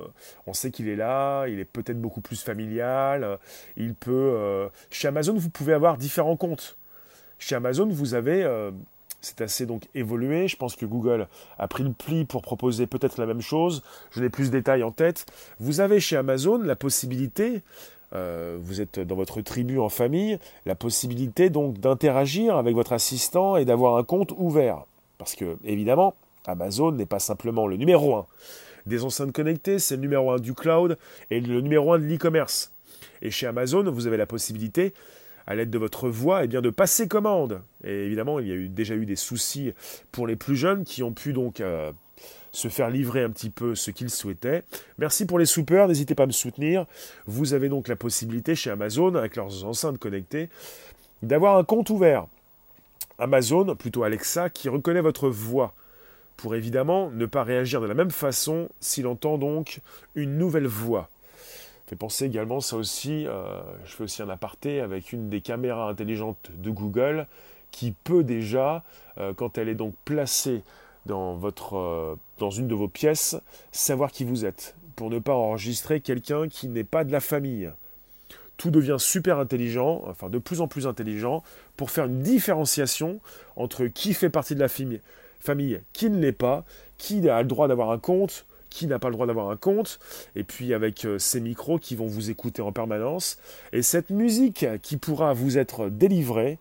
on 0.47 0.53
sait 0.53 0.71
qu'il 0.71 0.89
est 0.89 0.95
là, 0.95 1.49
il 1.49 1.59
est 1.59 1.65
peut-être 1.65 2.01
beaucoup 2.01 2.21
plus 2.21 2.41
familial, 2.41 3.39
il 3.77 3.95
peut... 3.95 4.13
Euh, 4.13 4.69
chez 4.91 5.09
Amazon, 5.09 5.35
vous 5.35 5.49
pouvez 5.49 5.73
avoir 5.73 5.97
différents 5.97 6.37
comptes. 6.37 6.77
Chez 7.39 7.57
Amazon, 7.57 7.89
vous 7.89 8.15
avez 8.15 8.47
c'est 9.21 9.41
assez 9.41 9.67
donc 9.67 9.89
évolué. 9.95 10.49
Je 10.49 10.57
pense 10.57 10.77
que 10.77 10.87
Google 10.87 11.29
a 11.59 11.69
pris 11.69 11.83
le 11.83 11.93
pli 11.93 12.25
pour 12.25 12.43
proposer 12.43 12.87
peut-être 12.87 13.19
la 13.19 13.27
même 13.27 13.41
chose. 13.41 13.83
Je 14.11 14.21
n'ai 14.21 14.31
plus 14.31 14.47
de 14.51 14.59
détails 14.59 14.83
en 14.83 14.91
tête. 14.91 15.27
Vous 15.59 15.81
avez 15.81 16.01
chez 16.01 16.17
Amazon 16.17 16.59
la 16.59 16.77
possibilité, 16.77 17.63
euh, 18.15 18.59
vous 18.61 18.81
êtes 18.81 18.99
dans 19.01 19.17
votre 19.17 19.41
tribu 19.41 19.79
en 19.79 19.89
famille, 19.89 20.39
la 20.67 20.75
possibilité 20.75 21.51
donc 21.51 21.79
d'interagir 21.79 22.57
avec 22.57 22.75
votre 22.75 22.93
assistant 22.93 23.57
et 23.57 23.65
d'avoir 23.65 23.97
un 23.97 24.05
compte 24.05 24.33
ouvert. 24.37 24.85
Parce 25.19 25.35
que 25.35 25.57
évidemment, 25.65 26.15
Amazon 26.47 26.93
n'est 26.93 27.07
pas 27.07 27.19
simplement 27.19 27.67
le 27.67 27.77
numéro 27.77 28.17
un 28.17 28.27
des 28.87 29.05
enceintes 29.05 29.33
connectées, 29.33 29.79
c'est 29.79 29.97
le 29.97 30.01
numéro 30.01 30.31
un 30.31 30.39
du 30.39 30.55
cloud 30.55 30.97
et 31.31 31.41
le 31.41 31.61
numéro 31.61 31.93
un 31.93 31.99
de 31.99 32.05
l'e-commerce. 32.05 32.73
Et 33.23 33.31
chez 33.31 33.47
Amazon, 33.47 33.91
vous 33.91 34.07
avez 34.07 34.17
la 34.17 34.27
possibilité 34.27 34.95
à 35.51 35.57
l'aide 35.57 35.71
de 35.71 35.79
votre 35.79 36.09
voix, 36.09 36.43
et 36.43 36.45
eh 36.45 36.47
bien 36.47 36.63
de 36.63 36.71
passer 36.71 37.09
commande. 37.09 37.61
Et 37.83 38.05
évidemment, 38.07 38.39
il 38.39 38.47
y 38.47 38.53
a 38.53 38.55
eu, 38.55 38.69
déjà 38.69 38.95
eu 38.95 39.05
des 39.05 39.17
soucis 39.17 39.73
pour 40.13 40.29
les 40.29 40.37
plus 40.37 40.55
jeunes 40.55 40.85
qui 40.85 41.03
ont 41.03 41.13
pu 41.13 41.33
donc 41.33 41.59
euh, 41.59 41.91
se 42.53 42.69
faire 42.69 42.89
livrer 42.89 43.25
un 43.25 43.31
petit 43.31 43.51
peu 43.51 43.75
ce 43.75 43.91
qu'ils 43.91 44.11
souhaitaient. 44.11 44.63
Merci 44.99 45.27
pour 45.27 45.41
les 45.41 45.47
soupeurs, 45.47 45.89
n'hésitez 45.89 46.15
pas 46.15 46.23
à 46.23 46.27
me 46.27 46.33
soutenir. 46.33 46.87
Vous 47.27 47.53
avez 47.53 47.69
donc 47.69 47.89
la 47.89 47.97
possibilité 47.97 48.55
chez 48.55 48.71
Amazon, 48.71 49.17
avec 49.17 49.35
leurs 49.35 49.65
enceintes 49.65 49.99
connectées, 49.99 50.51
d'avoir 51.25 51.57
un 51.57 51.65
compte 51.65 51.91
ouvert. 51.91 52.29
Amazon, 53.19 53.75
plutôt 53.75 54.05
Alexa, 54.05 54.51
qui 54.51 54.69
reconnaît 54.69 55.01
votre 55.01 55.29
voix 55.29 55.75
pour 56.37 56.55
évidemment 56.55 57.11
ne 57.11 57.27
pas 57.27 57.43
réagir 57.43 57.81
de 57.81 57.87
la 57.87 57.95
même 57.95 58.13
façon 58.13 58.69
s'il 58.79 59.09
entend 59.09 59.37
donc 59.37 59.81
une 60.15 60.39
nouvelle 60.39 60.69
voix 60.69 61.11
fait 61.91 61.97
penser 61.97 62.25
également 62.25 62.61
ça 62.61 62.77
aussi, 62.77 63.25
je 63.25 63.93
fais 63.93 64.05
aussi 64.05 64.23
un 64.23 64.29
aparté 64.29 64.81
avec 64.81 65.13
une 65.13 65.29
des 65.29 65.41
caméras 65.41 65.91
intelligentes 65.91 66.51
de 66.57 66.71
Google 66.71 67.27
qui 67.73 67.93
peut 68.05 68.23
déjà, 68.23 68.85
quand 69.37 69.59
elle 69.59 69.69
est 69.69 69.75
donc 69.75 69.95
placée 70.05 70.63
dans, 71.07 71.35
votre, 71.35 72.17
dans 72.39 72.51
une 72.51 72.69
de 72.69 72.77
vos 72.77 72.87
pièces, 72.87 73.35
savoir 73.73 74.13
qui 74.13 74.23
vous 74.23 74.45
êtes, 74.45 74.77
pour 74.95 75.11
ne 75.11 75.19
pas 75.19 75.35
enregistrer 75.35 76.01
quelqu'un 76.01 76.49
qui 76.49 76.69
n'est 76.69 76.85
pas 76.85 77.03
de 77.03 77.11
la 77.11 77.19
famille. 77.19 77.73
Tout 78.57 78.71
devient 78.71 78.99
super 79.01 79.41
intelligent, 79.41 80.05
enfin 80.07 80.29
de 80.29 80.39
plus 80.39 80.61
en 80.61 80.69
plus 80.69 80.87
intelligent, 80.87 81.43
pour 81.77 81.91
faire 81.91 82.05
une 82.05 82.23
différenciation 82.23 83.19
entre 83.57 83.87
qui 83.87 84.15
fait 84.15 84.31
partie 84.31 84.55
de 84.55 84.61
la 84.61 84.69
famille 84.69 85.81
qui 85.93 86.09
ne 86.09 86.21
l'est 86.21 86.31
pas, 86.31 86.65
qui 86.99 87.29
a 87.29 87.43
le 87.43 87.49
droit 87.49 87.67
d'avoir 87.67 87.91
un 87.91 87.99
compte, 87.99 88.47
qui 88.71 88.87
n'a 88.87 88.99
pas 88.99 89.09
le 89.09 89.15
droit 89.15 89.27
d'avoir 89.27 89.51
un 89.51 89.57
compte, 89.57 89.99
et 90.37 90.45
puis 90.45 90.73
avec 90.73 91.05
euh, 91.05 91.19
ces 91.19 91.41
micros 91.41 91.79
qui 91.79 91.97
vont 91.97 92.07
vous 92.07 92.31
écouter 92.31 92.63
en 92.63 92.73
permanence, 92.73 93.39
et 93.73 93.83
cette 93.83 94.11
musique 94.11 94.67
qui 94.83 94.97
pourra 94.97 95.35
vous 95.35 95.59
être 95.59 95.89
délivrée 95.89 96.59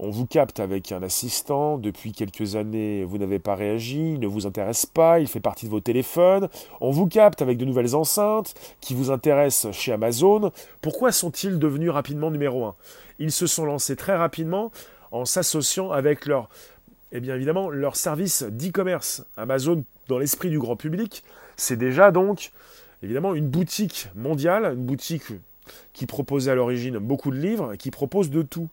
on 0.00 0.10
vous 0.10 0.26
capte 0.26 0.58
avec 0.58 0.90
un 0.90 1.02
assistant, 1.02 1.78
depuis 1.78 2.12
quelques 2.12 2.56
années 2.56 3.04
vous 3.04 3.18
n'avez 3.18 3.38
pas 3.38 3.54
réagi, 3.54 4.14
il 4.14 4.20
ne 4.20 4.26
vous 4.26 4.46
intéresse 4.46 4.86
pas, 4.86 5.20
il 5.20 5.28
fait 5.28 5.40
partie 5.40 5.66
de 5.66 5.70
vos 5.70 5.80
téléphones, 5.80 6.48
on 6.80 6.90
vous 6.90 7.06
capte 7.06 7.42
avec 7.42 7.58
de 7.58 7.64
nouvelles 7.64 7.94
enceintes 7.94 8.54
qui 8.80 8.94
vous 8.94 9.10
intéressent 9.10 9.72
chez 9.72 9.92
Amazon. 9.92 10.50
Pourquoi 10.80 11.12
sont-ils 11.12 11.58
devenus 11.58 11.90
rapidement 11.90 12.30
numéro 12.30 12.64
un? 12.64 12.74
Ils 13.20 13.30
se 13.30 13.46
sont 13.46 13.64
lancés 13.64 13.94
très 13.94 14.16
rapidement 14.16 14.72
en 15.12 15.24
s'associant 15.24 15.92
avec 15.92 16.26
leur, 16.26 16.48
eh 17.14 17.20
bien 17.20 17.36
évidemment, 17.36 17.70
leur 17.70 17.96
service 17.96 18.42
d'e-commerce. 18.42 19.24
Amazon, 19.36 19.84
dans 20.08 20.18
l'esprit 20.18 20.50
du 20.50 20.58
grand 20.58 20.76
public, 20.76 21.24
c'est 21.56 21.76
déjà 21.76 22.10
donc 22.10 22.52
évidemment 23.02 23.34
une 23.34 23.48
boutique 23.48 24.08
mondiale, 24.14 24.74
une 24.74 24.84
boutique 24.84 25.24
qui 25.92 26.06
proposait 26.06 26.50
à 26.50 26.54
l'origine 26.54 26.98
beaucoup 26.98 27.30
de 27.30 27.38
livres, 27.38 27.76
qui 27.76 27.90
propose 27.90 28.30
de 28.30 28.42
tout. 28.42 28.68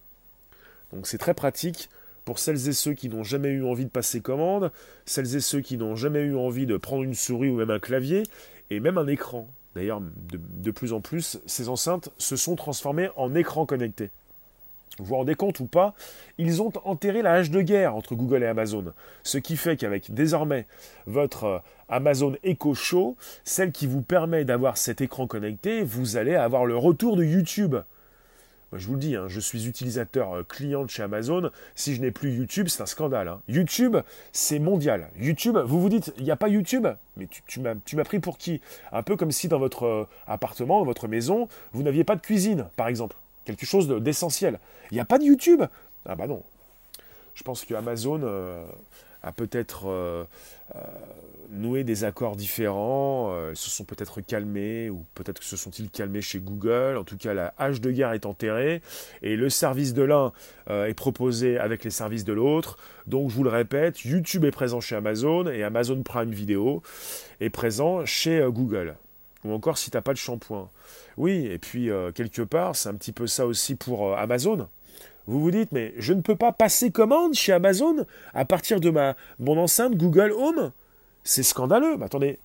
Donc 0.91 1.07
c'est 1.07 1.17
très 1.17 1.33
pratique 1.33 1.89
pour 2.25 2.39
celles 2.39 2.67
et 2.67 2.73
ceux 2.73 2.93
qui 2.93 3.09
n'ont 3.09 3.23
jamais 3.23 3.49
eu 3.49 3.63
envie 3.63 3.85
de 3.85 3.89
passer 3.89 4.21
commande, 4.21 4.71
celles 5.05 5.35
et 5.35 5.39
ceux 5.39 5.61
qui 5.61 5.77
n'ont 5.77 5.95
jamais 5.95 6.21
eu 6.21 6.35
envie 6.35 6.65
de 6.65 6.77
prendre 6.77 7.03
une 7.03 7.15
souris 7.15 7.49
ou 7.49 7.55
même 7.55 7.71
un 7.71 7.79
clavier, 7.79 8.23
et 8.69 8.79
même 8.79 8.97
un 8.97 9.07
écran. 9.07 9.47
D'ailleurs, 9.75 10.01
de, 10.01 10.71
plus 10.71 10.93
en 10.93 11.01
plus, 11.01 11.39
ces 11.45 11.69
enceintes 11.69 12.09
se 12.17 12.35
sont 12.35 12.55
transformées 12.55 13.09
en 13.15 13.33
écran 13.35 13.65
connecté. 13.65 14.09
Vous 15.01 15.07
vous 15.07 15.15
rendez 15.15 15.33
compte 15.33 15.59
ou 15.59 15.65
pas, 15.65 15.95
ils 16.37 16.61
ont 16.61 16.71
enterré 16.85 17.23
la 17.23 17.33
hache 17.33 17.49
de 17.49 17.61
guerre 17.61 17.95
entre 17.95 18.13
Google 18.13 18.43
et 18.43 18.47
Amazon. 18.47 18.93
Ce 19.23 19.39
qui 19.39 19.57
fait 19.57 19.75
qu'avec 19.75 20.13
désormais 20.13 20.67
votre 21.07 21.43
euh, 21.45 21.59
Amazon 21.89 22.35
Echo 22.43 22.75
Show, 22.75 23.17
celle 23.43 23.71
qui 23.71 23.87
vous 23.87 24.03
permet 24.03 24.45
d'avoir 24.45 24.77
cet 24.77 25.01
écran 25.01 25.25
connecté, 25.25 25.81
vous 25.81 26.17
allez 26.17 26.35
avoir 26.35 26.65
le 26.65 26.77
retour 26.77 27.17
de 27.17 27.23
YouTube 27.23 27.77
je 28.73 28.87
vous 28.87 28.93
le 28.93 28.99
dis, 28.99 29.15
hein, 29.15 29.25
je 29.27 29.39
suis 29.39 29.67
utilisateur 29.67 30.33
euh, 30.33 30.43
client 30.43 30.85
de 30.85 30.89
chez 30.89 31.03
Amazon. 31.03 31.51
Si 31.75 31.93
je 31.93 32.01
n'ai 32.01 32.11
plus 32.11 32.31
YouTube, 32.33 32.67
c'est 32.69 32.81
un 32.81 32.85
scandale. 32.85 33.27
Hein. 33.27 33.41
YouTube, 33.49 33.97
c'est 34.31 34.59
mondial. 34.59 35.09
YouTube, 35.19 35.57
vous 35.57 35.81
vous 35.81 35.89
dites, 35.89 36.13
il 36.17 36.23
n'y 36.23 36.31
a 36.31 36.37
pas 36.37 36.47
YouTube? 36.47 36.87
Mais 37.17 37.27
tu, 37.27 37.41
tu 37.85 37.95
m'as 37.95 38.03
pris 38.05 38.19
pour 38.19 38.37
qui? 38.37 38.61
Un 38.93 39.03
peu 39.03 39.17
comme 39.17 39.31
si 39.31 39.49
dans 39.49 39.59
votre 39.59 39.85
euh, 39.85 40.07
appartement, 40.25 40.79
dans 40.79 40.85
votre 40.85 41.09
maison, 41.09 41.49
vous 41.73 41.83
n'aviez 41.83 42.05
pas 42.05 42.15
de 42.15 42.21
cuisine, 42.21 42.67
par 42.77 42.87
exemple. 42.87 43.17
Quelque 43.45 43.65
chose 43.65 43.87
d'essentiel. 43.87 44.59
il 44.91 44.95
n'y 44.95 44.99
a 44.99 45.05
pas 45.05 45.17
de 45.17 45.23
YouTube? 45.23 45.63
Ah 46.05 46.15
bah 46.15 46.27
non. 46.27 46.43
Je 47.33 47.43
pense 47.43 47.65
que 47.65 47.73
Amazon 47.73 48.21
euh, 48.23 48.65
a 49.23 49.31
peut-être 49.31 49.87
noué 51.51 51.83
des 51.83 52.03
accords 52.03 52.35
différents, 52.35 53.29
euh, 53.31 53.53
se 53.53 53.69
sont 53.69 53.83
peut-être 53.83 54.21
calmés, 54.21 54.89
ou 54.89 55.05
peut-être 55.15 55.43
se 55.43 55.57
sont-ils 55.57 55.89
calmés 55.89 56.21
chez 56.21 56.39
Google. 56.39 56.97
En 56.97 57.03
tout 57.03 57.17
cas, 57.17 57.33
la 57.33 57.53
hache 57.57 57.81
de 57.81 57.91
guerre 57.91 58.13
est 58.13 58.25
enterrée, 58.25 58.81
et 59.21 59.35
le 59.35 59.49
service 59.49 59.93
de 59.93 60.01
l'un 60.01 60.31
euh, 60.69 60.85
est 60.85 60.93
proposé 60.93 61.57
avec 61.57 61.83
les 61.83 61.89
services 61.89 62.25
de 62.25 62.33
l'autre. 62.33 62.77
Donc, 63.07 63.29
je 63.29 63.35
vous 63.35 63.43
le 63.43 63.49
répète, 63.49 64.03
YouTube 64.03 64.45
est 64.45 64.51
présent 64.51 64.81
chez 64.81 64.95
Amazon, 64.95 65.47
et 65.47 65.63
Amazon 65.63 66.01
Prime 66.03 66.31
Video 66.31 66.81
est 67.39 67.49
présent 67.49 68.05
chez 68.05 68.39
euh, 68.39 68.49
Google. 68.49 68.95
Ou 69.43 69.53
encore 69.53 69.77
si 69.77 69.89
tu 69.89 69.97
n'as 69.97 70.01
pas 70.01 70.13
de 70.13 70.17
shampoing. 70.17 70.69
Oui, 71.17 71.47
et 71.47 71.57
puis 71.57 71.89
quelque 72.13 72.43
part, 72.43 72.75
c'est 72.75 72.89
un 72.89 72.93
petit 72.93 73.11
peu 73.11 73.27
ça 73.27 73.47
aussi 73.47 73.75
pour 73.75 74.17
Amazon. 74.17 74.67
Vous 75.27 75.39
vous 75.39 75.51
dites, 75.51 75.71
mais 75.71 75.93
je 75.97 76.13
ne 76.13 76.21
peux 76.21 76.35
pas 76.35 76.51
passer 76.51 76.91
commande 76.91 77.33
chez 77.33 77.53
Amazon 77.53 78.05
à 78.33 78.45
partir 78.45 78.79
de 78.79 78.89
ma, 78.89 79.15
mon 79.39 79.57
enceinte 79.57 79.95
Google 79.95 80.31
Home? 80.31 80.71
C'est 81.23 81.43
scandaleux. 81.43 81.97
Mais 81.97 82.05
attendez, 82.05 82.39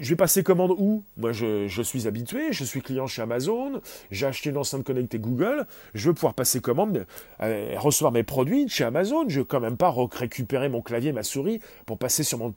je 0.00 0.10
vais 0.10 0.16
passer 0.16 0.42
commande 0.42 0.72
où? 0.72 1.04
Moi, 1.16 1.32
je, 1.32 1.82
suis 1.82 2.08
habitué, 2.08 2.52
je 2.52 2.64
suis 2.64 2.82
client 2.82 3.06
chez 3.06 3.22
Amazon, 3.22 3.80
j'ai 4.10 4.26
acheté 4.26 4.50
une 4.50 4.56
enceinte 4.56 4.84
connectée 4.84 5.18
Google, 5.18 5.66
je 5.94 6.08
veux 6.08 6.14
pouvoir 6.14 6.34
passer 6.34 6.60
commande, 6.60 7.06
euh, 7.40 7.74
recevoir 7.78 8.12
mes 8.12 8.24
produits 8.24 8.68
chez 8.68 8.84
Amazon. 8.84 9.28
Je 9.28 9.36
ne 9.36 9.40
veux 9.40 9.44
quand 9.44 9.60
même 9.60 9.76
pas 9.76 9.94
récupérer 10.12 10.68
mon 10.68 10.82
clavier, 10.82 11.12
ma 11.12 11.22
souris 11.22 11.60
pour 11.86 11.98
passer 11.98 12.24
sur 12.24 12.38
mon, 12.38 12.54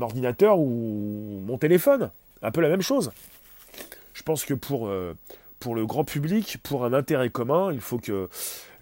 ordinateur 0.00 0.58
ou 0.58 1.42
mon 1.46 1.58
téléphone. 1.58 2.10
Un 2.46 2.50
peu 2.50 2.60
la 2.60 2.68
même 2.68 2.82
chose. 2.82 3.10
Je 4.14 4.22
pense 4.22 4.44
que 4.44 4.54
pour, 4.54 4.88
euh, 4.88 5.14
pour 5.60 5.74
le 5.74 5.84
grand 5.84 6.04
public, 6.04 6.58
pour 6.62 6.84
un 6.84 6.92
intérêt 6.92 7.28
commun, 7.28 7.72
il 7.72 7.80
faut 7.80 7.98
que 7.98 8.28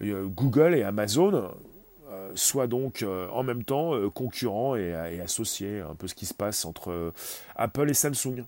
euh, 0.01 0.25
Google 0.27 0.75
et 0.75 0.83
Amazon 0.83 1.51
soit 2.35 2.67
donc 2.67 3.01
euh, 3.01 3.27
en 3.31 3.43
même 3.43 3.63
temps 3.63 3.95
euh, 3.95 4.09
concurrent 4.09 4.75
et, 4.75 4.93
associé, 5.21 5.79
un 5.79 5.95
peu 5.95 6.07
ce 6.07 6.15
qui 6.15 6.25
se 6.25 6.33
passe 6.33 6.65
entre 6.65 6.91
euh, 6.91 7.13
Apple 7.55 7.89
et 7.89 7.93
Samsung, 7.93 8.43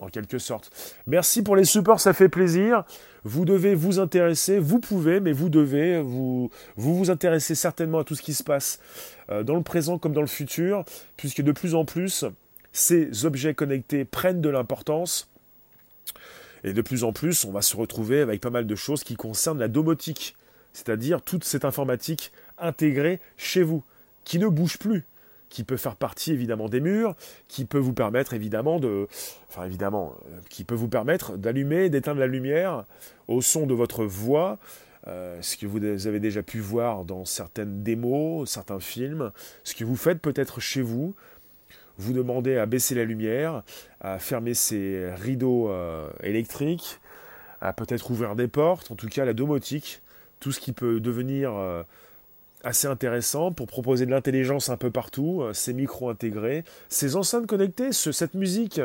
en 0.00 0.08
quelque 0.08 0.38
sorte. 0.38 0.70
Merci 1.06 1.42
pour 1.42 1.56
les 1.56 1.64
supports, 1.64 2.00
ça 2.00 2.12
fait 2.12 2.28
plaisir. 2.28 2.84
Vous 3.24 3.44
devez 3.44 3.74
vous 3.74 3.98
intéresser, 3.98 4.58
vous 4.58 4.78
pouvez, 4.78 5.20
mais 5.20 5.32
vous 5.32 5.48
devez, 5.48 6.00
vous 6.00 6.50
vous, 6.76 6.96
vous 6.96 7.10
intéressez 7.10 7.54
certainement 7.54 8.00
à 8.00 8.04
tout 8.04 8.14
ce 8.14 8.22
qui 8.22 8.34
se 8.34 8.44
passe 8.44 8.80
dans 9.28 9.56
le 9.56 9.62
présent 9.62 9.98
comme 9.98 10.12
dans 10.12 10.20
le 10.20 10.28
futur, 10.28 10.84
puisque 11.16 11.42
de 11.42 11.50
plus 11.50 11.74
en 11.74 11.84
plus, 11.84 12.24
ces 12.76 13.24
objets 13.24 13.54
connectés 13.54 14.04
prennent 14.04 14.42
de 14.42 14.50
l'importance. 14.50 15.30
Et 16.62 16.74
de 16.74 16.82
plus 16.82 17.04
en 17.04 17.12
plus, 17.12 17.44
on 17.46 17.50
va 17.50 17.62
se 17.62 17.74
retrouver 17.74 18.20
avec 18.20 18.42
pas 18.42 18.50
mal 18.50 18.66
de 18.66 18.74
choses 18.74 19.02
qui 19.02 19.14
concernent 19.16 19.58
la 19.58 19.68
domotique, 19.68 20.36
c'est-à-dire 20.74 21.22
toute 21.22 21.44
cette 21.44 21.64
informatique 21.64 22.32
intégré 22.58 23.18
chez 23.38 23.62
vous, 23.62 23.82
qui 24.24 24.38
ne 24.38 24.48
bouge 24.48 24.78
plus, 24.78 25.04
qui 25.48 25.64
peut 25.64 25.78
faire 25.78 25.96
partie 25.96 26.32
évidemment 26.32 26.68
des 26.68 26.80
murs, 26.80 27.14
qui 27.48 27.64
peut 27.64 27.78
vous 27.78 27.94
permettre 27.94 28.34
évidemment 28.34 28.78
de, 28.78 29.08
enfin 29.48 29.64
évidemment, 29.64 30.14
euh, 30.26 30.40
qui 30.50 30.64
peut 30.64 30.74
vous 30.74 30.88
permettre 30.88 31.38
d'allumer, 31.38 31.88
d'éteindre 31.88 32.20
la 32.20 32.26
lumière 32.26 32.84
au 33.26 33.40
son 33.40 33.66
de 33.66 33.72
votre 33.72 34.04
voix, 34.04 34.58
euh, 35.06 35.40
ce 35.40 35.56
que 35.56 35.66
vous 35.66 36.06
avez 36.06 36.20
déjà 36.20 36.42
pu 36.42 36.58
voir 36.58 37.04
dans 37.04 37.24
certaines 37.24 37.82
démos, 37.82 38.50
certains 38.50 38.80
films, 38.80 39.30
ce 39.64 39.74
que 39.74 39.84
vous 39.84 39.96
faites 39.96 40.20
peut-être 40.20 40.60
chez 40.60 40.82
vous, 40.82 41.14
vous 41.98 42.12
demandez 42.12 42.56
à 42.56 42.66
baisser 42.66 42.94
la 42.94 43.04
lumière, 43.04 43.62
à 44.00 44.18
fermer 44.18 44.54
ces 44.54 45.10
rideaux 45.14 45.70
euh, 45.70 46.08
électriques, 46.22 47.00
à 47.60 47.72
peut-être 47.72 48.10
ouvrir 48.10 48.36
des 48.36 48.48
portes, 48.48 48.90
en 48.90 48.96
tout 48.96 49.08
cas 49.08 49.24
la 49.24 49.32
domotique, 49.32 50.02
tout 50.40 50.52
ce 50.52 50.60
qui 50.60 50.72
peut 50.72 51.00
devenir 51.00 51.52
assez 52.66 52.88
intéressant 52.88 53.52
pour 53.52 53.68
proposer 53.68 54.06
de 54.06 54.10
l'intelligence 54.10 54.68
un 54.68 54.76
peu 54.76 54.90
partout, 54.90 55.40
euh, 55.40 55.52
ces 55.52 55.72
micros 55.72 56.10
intégrés, 56.10 56.64
ces 56.88 57.14
enceintes 57.14 57.46
connectées, 57.46 57.92
cette 57.92 58.34
musique 58.34 58.80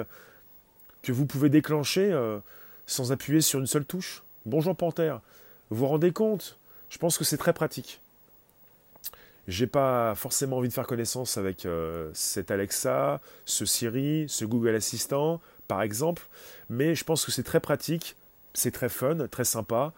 que 1.02 1.12
vous 1.12 1.26
pouvez 1.26 1.50
déclencher 1.50 2.12
euh, 2.12 2.38
sans 2.86 3.12
appuyer 3.12 3.42
sur 3.42 3.60
une 3.60 3.66
seule 3.66 3.86
touche. 3.86 4.24
Bonjour 4.46 4.76
Panthère, 4.76 5.22
vous 5.70 5.78
vous 5.78 5.88
rendez 5.88 6.12
compte? 6.12 6.60
Je 6.90 7.00
pense 7.00 7.18
que 7.18 7.24
c'est 7.24 7.38
très 7.38 7.54
pratique. 7.54 8.02
J'ai 9.48 9.68
pas 9.68 10.14
forcément 10.16 10.58
envie 10.58 10.70
de 10.70 10.74
faire 10.74 10.88
connaissance 10.88 11.38
avec 11.38 11.66
euh, 11.66 12.10
cet 12.14 12.52
Alexa, 12.52 13.22
ce 13.46 13.66
Siri, 13.66 14.26
ce 14.28 14.46
Google 14.46 14.76
Assistant, 14.76 15.42
par 15.68 15.82
exemple, 15.82 16.28
mais 16.70 16.96
je 16.96 17.04
pense 17.04 17.26
que 17.26 17.32
c'est 17.32 17.44
très 17.44 17.60
pratique, 17.60 18.16
c'est 18.54 18.72
très 18.72 18.90
fun, 18.90 19.28
très 19.30 19.46
sympa. 19.46 19.94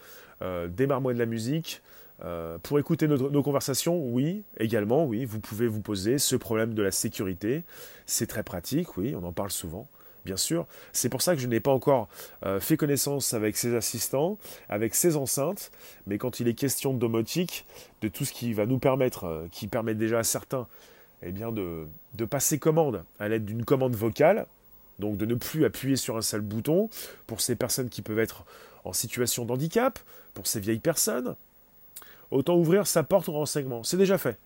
Démarre-moi 0.67 1.13
de 1.13 1.19
la 1.19 1.25
musique, 1.25 1.81
euh, 2.23 2.57
pour 2.59 2.79
écouter 2.79 3.07
nos, 3.07 3.43
conversations, 3.43 3.97
oui, 3.97 4.43
également, 4.57 5.05
oui, 5.05 5.25
vous 5.25 5.39
pouvez 5.39 5.67
vous 5.67 5.81
poser 5.81 6.17
ce 6.19 6.35
problème 6.35 6.73
de 6.73 6.81
la 6.81 6.91
sécurité. 6.91 7.63
C'est 8.05 8.27
très 8.27 8.43
pratique, 8.43 8.97
oui, 8.97 9.13
on 9.19 9.25
en 9.25 9.33
parle 9.33 9.51
souvent, 9.51 9.87
bien 10.25 10.37
sûr. 10.37 10.65
C'est 10.91 11.09
pour 11.09 11.21
ça 11.21 11.35
que 11.35 11.41
je 11.41 11.47
n'ai 11.47 11.59
pas 11.59 11.71
encore 11.71 12.07
euh, 12.45 12.59
fait 12.59 12.77
connaissance 12.77 13.33
avec 13.33 13.57
ces 13.57 13.75
assistants, 13.75 14.37
avec 14.69 14.95
ces 14.95 15.15
enceintes, 15.15 15.71
mais 16.07 16.17
quand 16.17 16.39
il 16.39 16.47
est 16.47 16.53
question 16.53 16.93
de 16.93 16.99
domotique, 16.99 17.65
de 18.01 18.07
tout 18.07 18.25
ce 18.25 18.33
qui 18.33 18.53
va 18.53 18.65
nous 18.65 18.79
permettre, 18.79 19.25
euh, 19.25 19.47
qui 19.51 19.67
permet 19.67 19.95
déjà 19.95 20.19
à 20.19 20.23
certains 20.23 20.67
eh 21.21 21.31
bien 21.31 21.51
de, 21.51 21.87
de 22.15 22.25
passer 22.25 22.59
commande 22.59 23.03
à 23.19 23.29
l'aide 23.29 23.45
d'une 23.45 23.63
commande 23.63 23.95
vocale, 23.95 24.45
donc 24.99 25.17
de 25.17 25.25
ne 25.25 25.35
plus 25.35 25.65
appuyer 25.65 25.95
sur 25.95 26.17
un 26.17 26.21
seul 26.21 26.41
bouton, 26.41 26.89
pour 27.27 27.41
ces 27.41 27.55
personnes 27.55 27.89
qui 27.89 28.01
peuvent 28.01 28.19
être 28.19 28.43
en 28.83 28.93
situation 28.93 29.45
de 29.45 29.51
handicap, 29.53 29.99
pour 30.33 30.47
ces 30.47 30.59
vieilles 30.59 30.79
personnes, 30.79 31.35
autant 32.31 32.55
ouvrir 32.55 32.87
sa 32.87 33.03
porte 33.03 33.29
au 33.29 33.33
renseignement. 33.33 33.83
C'est 33.83 33.97
déjà 33.97 34.17
fait. 34.17 34.37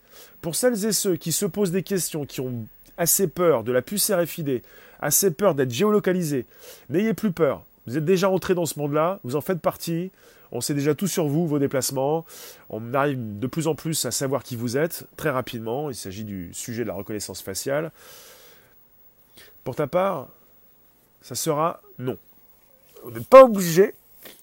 Pour 0.42 0.56
celles 0.56 0.86
et 0.86 0.92
ceux 0.92 1.16
qui 1.16 1.32
se 1.32 1.46
posent 1.46 1.72
des 1.72 1.84
questions, 1.84 2.26
qui 2.26 2.42
ont 2.42 2.68
assez 2.98 3.28
peur 3.28 3.64
de 3.64 3.72
la 3.72 3.82
puce 3.82 4.12
RFID, 4.12 4.62
assez 5.00 5.32
peur 5.32 5.56
d'être 5.56 5.72
géolocalisés, 5.72 6.46
n'ayez 6.90 7.14
plus 7.14 7.32
peur. 7.32 7.64
Vous 7.86 7.98
êtes 7.98 8.06
déjà 8.06 8.30
entré 8.30 8.54
dans 8.54 8.66
ce 8.66 8.78
monde-là, 8.80 9.20
vous 9.24 9.36
en 9.36 9.42
faites 9.42 9.62
partie, 9.62 10.12
on 10.52 10.62
sait 10.62 10.74
déjà 10.74 10.96
tout 10.96 11.08
sur 11.08 11.28
vous, 11.28 11.48
vos 11.48 11.60
déplacements, 11.60 12.26
on 12.70 12.94
arrive 12.94 13.40
de 13.40 13.48
plus 13.48 13.68
en 13.68 13.76
plus 13.76 14.06
à 14.06 14.12
savoir 14.12 14.44
qui 14.44 14.56
vous 14.56 14.78
êtes, 14.78 15.06
très 15.16 15.30
rapidement, 15.30 15.90
il 15.90 15.96
s'agit 15.96 16.24
du 16.24 16.54
sujet 16.54 16.84
de 16.84 16.88
la 16.88 16.94
reconnaissance 16.94 17.42
faciale. 17.42 17.92
Pour 19.64 19.76
ta 19.76 19.88
part, 19.88 20.30
ça 21.22 21.36
sera 21.36 21.82
non. 22.00 22.18
Vous 23.04 23.12
n'êtes 23.12 23.28
pas 23.28 23.44
obligé 23.44 23.94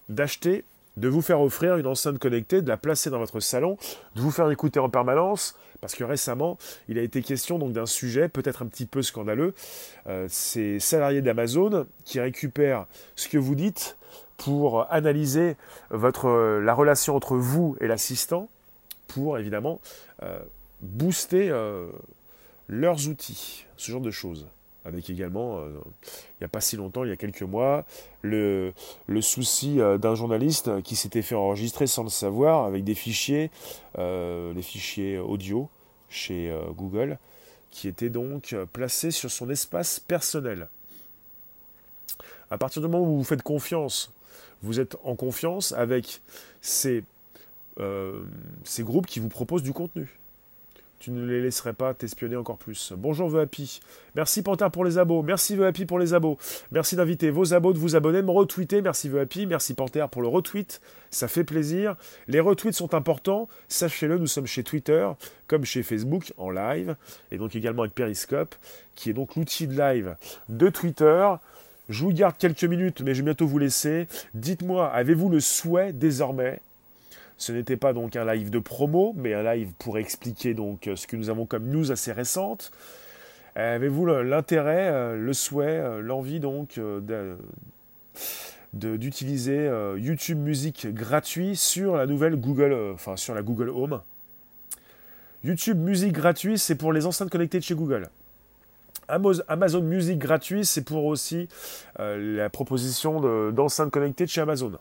d'acheter, 0.08 0.64
de 0.96 1.08
vous 1.08 1.22
faire 1.22 1.40
offrir 1.40 1.76
une 1.76 1.86
enceinte 1.86 2.18
connectée, 2.18 2.62
de 2.62 2.68
la 2.68 2.76
placer 2.76 3.10
dans 3.10 3.18
votre 3.18 3.40
salon, 3.40 3.78
de 4.14 4.20
vous 4.20 4.30
faire 4.30 4.50
écouter 4.50 4.80
en 4.80 4.90
permanence, 4.90 5.56
parce 5.84 5.96
que 5.96 6.04
récemment, 6.04 6.56
il 6.88 6.98
a 6.98 7.02
été 7.02 7.20
question 7.20 7.58
donc 7.58 7.74
d'un 7.74 7.84
sujet 7.84 8.30
peut-être 8.30 8.62
un 8.62 8.66
petit 8.66 8.86
peu 8.86 9.02
scandaleux. 9.02 9.52
Euh, 10.06 10.24
ces 10.30 10.80
salariés 10.80 11.20
d'Amazon 11.20 11.86
qui 12.06 12.20
récupèrent 12.20 12.86
ce 13.16 13.28
que 13.28 13.36
vous 13.36 13.54
dites 13.54 13.98
pour 14.38 14.90
analyser 14.90 15.56
votre, 15.90 16.58
la 16.62 16.72
relation 16.72 17.14
entre 17.16 17.36
vous 17.36 17.76
et 17.82 17.86
l'assistant, 17.86 18.48
pour 19.08 19.36
évidemment 19.36 19.78
euh, 20.22 20.38
booster 20.80 21.50
euh, 21.50 21.90
leurs 22.66 23.06
outils, 23.06 23.66
ce 23.76 23.92
genre 23.92 24.00
de 24.00 24.10
choses 24.10 24.46
avec 24.84 25.08
également, 25.08 25.58
euh, 25.58 25.70
il 26.04 26.42
n'y 26.42 26.44
a 26.44 26.48
pas 26.48 26.60
si 26.60 26.76
longtemps, 26.76 27.04
il 27.04 27.10
y 27.10 27.12
a 27.12 27.16
quelques 27.16 27.42
mois, 27.42 27.84
le, 28.22 28.72
le 29.06 29.22
souci 29.22 29.80
euh, 29.80 29.98
d'un 29.98 30.14
journaliste 30.14 30.82
qui 30.82 30.94
s'était 30.94 31.22
fait 31.22 31.34
enregistrer 31.34 31.86
sans 31.86 32.02
le 32.02 32.10
savoir 32.10 32.64
avec 32.64 32.84
des 32.84 32.94
fichiers, 32.94 33.50
euh, 33.98 34.52
les 34.52 34.62
fichiers 34.62 35.18
audio 35.18 35.68
chez 36.14 36.56
Google, 36.76 37.18
qui 37.70 37.88
étaient 37.88 38.10
donc 38.10 38.56
placés 38.72 39.10
sur 39.10 39.30
son 39.30 39.50
espace 39.50 40.00
personnel. 40.00 40.68
À 42.50 42.58
partir 42.58 42.80
du 42.80 42.88
moment 42.88 43.04
où 43.04 43.18
vous 43.18 43.24
faites 43.24 43.42
confiance, 43.42 44.12
vous 44.62 44.80
êtes 44.80 44.96
en 45.04 45.16
confiance 45.16 45.72
avec 45.72 46.20
ces, 46.62 47.04
ces 48.64 48.82
groupes 48.82 49.06
qui 49.06 49.20
vous 49.20 49.28
proposent 49.28 49.62
du 49.62 49.72
contenu 49.72 50.08
tu 50.98 51.10
ne 51.10 51.24
les 51.26 51.42
laisserais 51.42 51.72
pas 51.74 51.92
t'espionner 51.92 52.36
encore 52.36 52.56
plus. 52.56 52.92
Bonjour 52.96 53.28
VEAPI. 53.28 53.80
Merci 54.14 54.42
Panther 54.42 54.68
pour 54.72 54.84
les 54.84 54.98
abos. 54.98 55.22
Merci 55.22 55.56
VEAPI 55.56 55.84
pour 55.86 55.98
les 55.98 56.14
abos. 56.14 56.38
Merci 56.72 56.96
d'inviter 56.96 57.30
vos 57.30 57.52
abos, 57.52 57.72
de 57.72 57.78
vous 57.78 57.96
abonner, 57.96 58.22
me 58.22 58.30
retweeter. 58.30 58.80
Merci 58.80 59.08
VEAPI. 59.08 59.46
Merci 59.46 59.74
Panther 59.74 60.06
pour 60.10 60.22
le 60.22 60.28
retweet. 60.28 60.80
Ça 61.10 61.28
fait 61.28 61.44
plaisir. 61.44 61.96
Les 62.26 62.40
retweets 62.40 62.72
sont 62.72 62.94
importants. 62.94 63.48
Sachez-le, 63.68 64.18
nous 64.18 64.26
sommes 64.26 64.46
chez 64.46 64.62
Twitter, 64.62 65.08
comme 65.46 65.64
chez 65.64 65.82
Facebook, 65.82 66.32
en 66.38 66.50
live. 66.50 66.96
Et 67.30 67.38
donc 67.38 67.54
également 67.54 67.82
avec 67.82 67.94
Periscope, 67.94 68.54
qui 68.94 69.10
est 69.10 69.14
donc 69.14 69.36
l'outil 69.36 69.66
de 69.66 69.76
live 69.76 70.16
de 70.48 70.68
Twitter. 70.68 71.28
Je 71.90 72.02
vous 72.02 72.12
garde 72.12 72.36
quelques 72.38 72.64
minutes, 72.64 73.02
mais 73.02 73.14
je 73.14 73.20
vais 73.20 73.26
bientôt 73.26 73.46
vous 73.46 73.58
laisser. 73.58 74.06
Dites-moi, 74.32 74.90
avez-vous 74.90 75.28
le 75.28 75.40
souhait 75.40 75.92
désormais 75.92 76.60
ce 77.36 77.52
n'était 77.52 77.76
pas 77.76 77.92
donc 77.92 78.16
un 78.16 78.24
live 78.32 78.50
de 78.50 78.58
promo, 78.58 79.14
mais 79.16 79.34
un 79.34 79.42
live 79.54 79.72
pour 79.78 79.98
expliquer 79.98 80.54
donc 80.54 80.88
ce 80.94 81.06
que 81.06 81.16
nous 81.16 81.30
avons 81.30 81.46
comme 81.46 81.66
news 81.66 81.90
assez 81.92 82.12
récente. 82.12 82.72
Avez-vous 83.56 84.06
l'intérêt, 84.06 84.88
euh, 84.88 85.16
le 85.16 85.32
souhait, 85.32 85.78
euh, 85.78 86.00
l'envie 86.00 86.40
donc 86.40 86.76
euh, 86.78 87.36
d'utiliser 88.72 89.70
YouTube 89.96 90.38
Music 90.38 90.88
gratuit 90.92 91.54
sur 91.54 91.96
la 91.96 92.06
nouvelle 92.06 92.34
Google, 92.36 92.76
enfin 92.92 93.16
sur 93.16 93.34
la 93.34 93.42
Google 93.42 93.68
Home? 93.68 94.00
YouTube 95.44 95.78
Music 95.78 96.10
gratuit, 96.10 96.58
c'est 96.58 96.74
pour 96.74 96.92
les 96.92 97.06
enceintes 97.06 97.30
connectées 97.30 97.58
de 97.58 97.64
chez 97.64 97.74
Google. 97.74 98.08
Amazon 99.06 99.82
Music 99.82 100.18
gratuit, 100.18 100.64
c'est 100.64 100.82
pour 100.82 101.04
aussi 101.04 101.48
la 101.98 102.48
proposition 102.48 103.50
d'enceintes 103.50 103.90
connectées 103.90 104.24
de 104.24 104.30
chez 104.30 104.40
Amazon. 104.40 104.72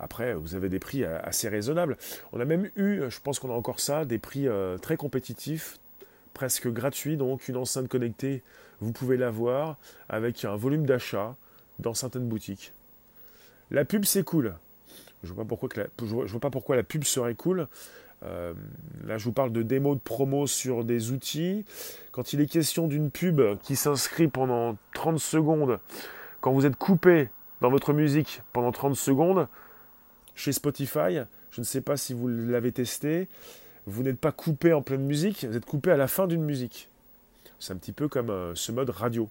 Après, 0.00 0.34
vous 0.34 0.54
avez 0.54 0.68
des 0.68 0.78
prix 0.78 1.04
euh, 1.04 1.18
assez 1.22 1.48
raisonnables. 1.48 1.96
On 2.32 2.40
a 2.40 2.44
même 2.44 2.70
eu, 2.74 3.02
je 3.08 3.20
pense 3.20 3.38
qu'on 3.38 3.50
a 3.50 3.54
encore 3.54 3.80
ça, 3.80 4.04
des 4.04 4.18
prix 4.18 4.48
euh, 4.48 4.78
très 4.78 4.96
compétitifs, 4.96 5.78
presque 6.32 6.68
gratuits. 6.68 7.16
Donc 7.16 7.48
une 7.48 7.56
enceinte 7.56 7.88
connectée, 7.88 8.42
vous 8.80 8.92
pouvez 8.92 9.16
l'avoir 9.18 9.76
avec 10.08 10.44
un 10.44 10.56
volume 10.56 10.86
d'achat 10.86 11.36
dans 11.78 11.94
certaines 11.94 12.28
boutiques. 12.28 12.72
La 13.70 13.84
pub, 13.84 14.04
c'est 14.04 14.24
cool. 14.24 14.54
Je 15.22 15.30
ne 15.30 15.34
vois, 15.34 15.44
pas 15.44 16.50
pourquoi 16.50 16.76
la 16.76 16.82
pub 16.82 17.04
serait 17.04 17.34
cool. 17.34 17.68
Euh, 18.22 18.54
là, 19.06 19.18
je 19.18 19.24
vous 19.24 19.32
parle 19.32 19.52
de 19.52 19.62
démo 19.62 19.94
de 19.94 20.00
promo 20.00 20.46
sur 20.46 20.82
des 20.82 21.10
outils. 21.10 21.66
Quand 22.10 22.32
il 22.32 22.40
est 22.40 22.46
question 22.46 22.86
d'une 22.86 23.10
pub 23.10 23.42
qui 23.62 23.76
s'inscrit 23.76 24.28
pendant 24.28 24.76
30 24.94 25.18
secondes, 25.18 25.78
quand 26.40 26.52
vous 26.52 26.64
êtes 26.64 26.76
coupé 26.76 27.28
dans 27.60 27.70
votre 27.70 27.92
musique 27.92 28.42
pendant 28.54 28.72
30 28.72 28.96
secondes, 28.96 29.46
chez 30.40 30.52
Spotify, 30.52 31.20
je 31.50 31.60
ne 31.60 31.66
sais 31.66 31.82
pas 31.82 31.98
si 31.98 32.14
vous 32.14 32.26
l'avez 32.26 32.72
testé, 32.72 33.28
vous 33.86 34.02
n'êtes 34.02 34.18
pas 34.18 34.32
coupé 34.32 34.72
en 34.72 34.80
pleine 34.80 35.04
musique, 35.04 35.44
vous 35.44 35.54
êtes 35.54 35.66
coupé 35.66 35.90
à 35.90 35.98
la 35.98 36.08
fin 36.08 36.26
d'une 36.26 36.42
musique. 36.42 36.88
C'est 37.58 37.74
un 37.74 37.76
petit 37.76 37.92
peu 37.92 38.08
comme 38.08 38.30
euh, 38.30 38.54
ce 38.54 38.72
mode 38.72 38.88
radio. 38.88 39.28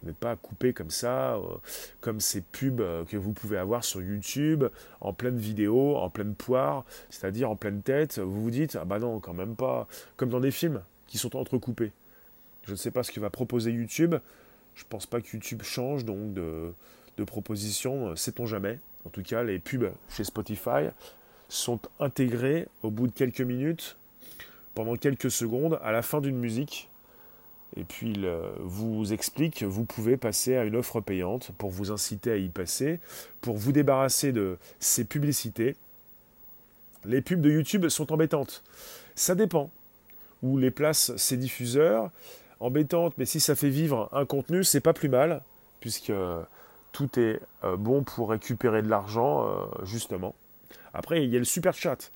Vous 0.00 0.08
n'êtes 0.08 0.16
pas 0.16 0.34
coupé 0.34 0.72
comme 0.72 0.90
ça, 0.90 1.34
euh, 1.34 1.42
comme 2.00 2.20
ces 2.20 2.40
pubs 2.40 2.80
euh, 2.80 3.04
que 3.04 3.18
vous 3.18 3.34
pouvez 3.34 3.58
avoir 3.58 3.84
sur 3.84 4.00
YouTube, 4.00 4.64
en 5.02 5.12
pleine 5.12 5.36
vidéo, 5.36 5.96
en 5.96 6.08
pleine 6.08 6.34
poire, 6.34 6.86
c'est-à-dire 7.10 7.50
en 7.50 7.56
pleine 7.56 7.82
tête. 7.82 8.18
Vous 8.18 8.44
vous 8.44 8.50
dites, 8.50 8.78
ah 8.80 8.86
bah 8.86 8.98
non, 8.98 9.20
quand 9.20 9.34
même 9.34 9.56
pas. 9.56 9.86
Comme 10.16 10.30
dans 10.30 10.40
des 10.40 10.50
films 10.50 10.80
qui 11.06 11.18
sont 11.18 11.36
entrecoupés. 11.36 11.92
Je 12.64 12.70
ne 12.70 12.76
sais 12.76 12.90
pas 12.90 13.02
ce 13.02 13.12
que 13.12 13.20
va 13.20 13.28
proposer 13.28 13.70
YouTube. 13.70 14.14
Je 14.74 14.84
ne 14.84 14.88
pense 14.88 15.04
pas 15.04 15.20
que 15.20 15.28
YouTube 15.34 15.62
change 15.62 16.06
donc 16.06 16.32
de, 16.32 16.72
de 17.18 17.24
proposition, 17.24 18.16
sait-on 18.16 18.46
jamais. 18.46 18.78
En 19.06 19.10
tout 19.10 19.22
cas, 19.22 19.42
les 19.42 19.58
pubs 19.58 19.90
chez 20.08 20.24
Spotify 20.24 20.88
sont 21.48 21.80
intégrés 22.00 22.68
au 22.82 22.90
bout 22.90 23.06
de 23.06 23.12
quelques 23.12 23.40
minutes, 23.40 23.96
pendant 24.74 24.96
quelques 24.96 25.30
secondes, 25.30 25.78
à 25.82 25.92
la 25.92 26.02
fin 26.02 26.20
d'une 26.20 26.38
musique. 26.38 26.88
Et 27.76 27.84
puis 27.84 28.12
il 28.12 28.30
vous 28.60 29.12
explique, 29.12 29.62
vous 29.62 29.84
pouvez 29.84 30.16
passer 30.16 30.56
à 30.56 30.64
une 30.64 30.76
offre 30.76 31.00
payante 31.00 31.52
pour 31.56 31.70
vous 31.70 31.90
inciter 31.90 32.30
à 32.30 32.36
y 32.36 32.48
passer, 32.48 33.00
pour 33.40 33.56
vous 33.56 33.72
débarrasser 33.72 34.32
de 34.32 34.58
ces 34.78 35.04
publicités. 35.04 35.76
Les 37.04 37.22
pubs 37.22 37.40
de 37.40 37.50
YouTube 37.50 37.88
sont 37.88 38.12
embêtantes. 38.12 38.62
Ça 39.14 39.34
dépend. 39.34 39.70
Où 40.42 40.58
les 40.58 40.70
places 40.70 41.16
ces 41.16 41.36
diffuseurs, 41.36 42.10
embêtantes, 42.60 43.14
mais 43.16 43.26
si 43.26 43.40
ça 43.40 43.54
fait 43.54 43.70
vivre 43.70 44.08
un 44.12 44.26
contenu, 44.26 44.64
c'est 44.64 44.80
pas 44.80 44.92
plus 44.92 45.08
mal, 45.08 45.42
puisque 45.80 46.12
tout 46.92 47.18
est 47.18 47.40
euh, 47.64 47.76
bon 47.76 48.02
pour 48.02 48.30
récupérer 48.30 48.82
de 48.82 48.88
l'argent, 48.88 49.46
euh, 49.46 49.84
justement. 49.84 50.34
Après, 50.94 51.24
il 51.24 51.30
y 51.30 51.36
a 51.36 51.38
le 51.38 51.44
super 51.44 51.74
chat. 51.74 52.10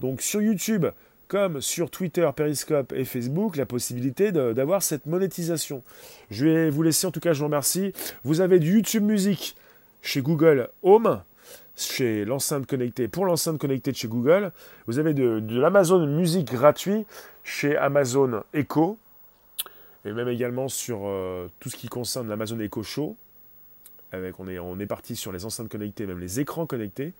Donc 0.00 0.22
sur 0.22 0.40
YouTube, 0.40 0.86
comme 1.28 1.60
sur 1.60 1.90
Twitter, 1.90 2.28
Periscope 2.34 2.92
et 2.92 3.04
Facebook, 3.04 3.56
la 3.56 3.66
possibilité 3.66 4.32
d'avoir 4.32 4.82
cette 4.82 5.06
monétisation. 5.06 5.82
Je 6.30 6.46
vais 6.46 6.70
vous 6.70 6.82
laisser, 6.82 7.06
en 7.06 7.10
tout 7.10 7.20
cas, 7.20 7.32
je 7.32 7.38
vous 7.38 7.46
remercie. 7.46 7.92
Vous 8.24 8.40
avez 8.40 8.58
du 8.58 8.74
YouTube 8.74 9.04
Music 9.04 9.56
chez 10.02 10.22
Google 10.22 10.70
Home, 10.82 11.22
chez 11.76 12.24
l'enceinte 12.24 12.66
connectée, 12.66 13.08
pour 13.08 13.26
l'enceinte 13.26 13.58
connectée 13.58 13.92
de 13.92 13.96
chez 13.96 14.08
Google. 14.08 14.52
Vous 14.86 14.98
avez 14.98 15.14
de, 15.14 15.40
l'Amazon 15.50 16.04
Music 16.06 16.50
gratuit 16.50 17.06
chez 17.44 17.76
Amazon 17.76 18.42
Echo, 18.52 18.98
et 20.04 20.12
même 20.12 20.28
également 20.28 20.68
sur 20.68 21.02
euh, 21.04 21.48
tout 21.60 21.68
ce 21.68 21.76
qui 21.76 21.88
concerne 21.88 22.28
l'Amazon 22.28 22.58
Echo 22.58 22.82
Show 22.82 23.16
on, 24.12 24.80
est, 24.80 24.86
parti 24.86 25.16
sur 25.16 25.32
les 25.32 25.44
enceintes 25.44 25.68
connectées, 25.68 26.06
même 26.06 26.20
les 26.20 26.40
écrans 26.40 26.66
connectés. 26.66 27.12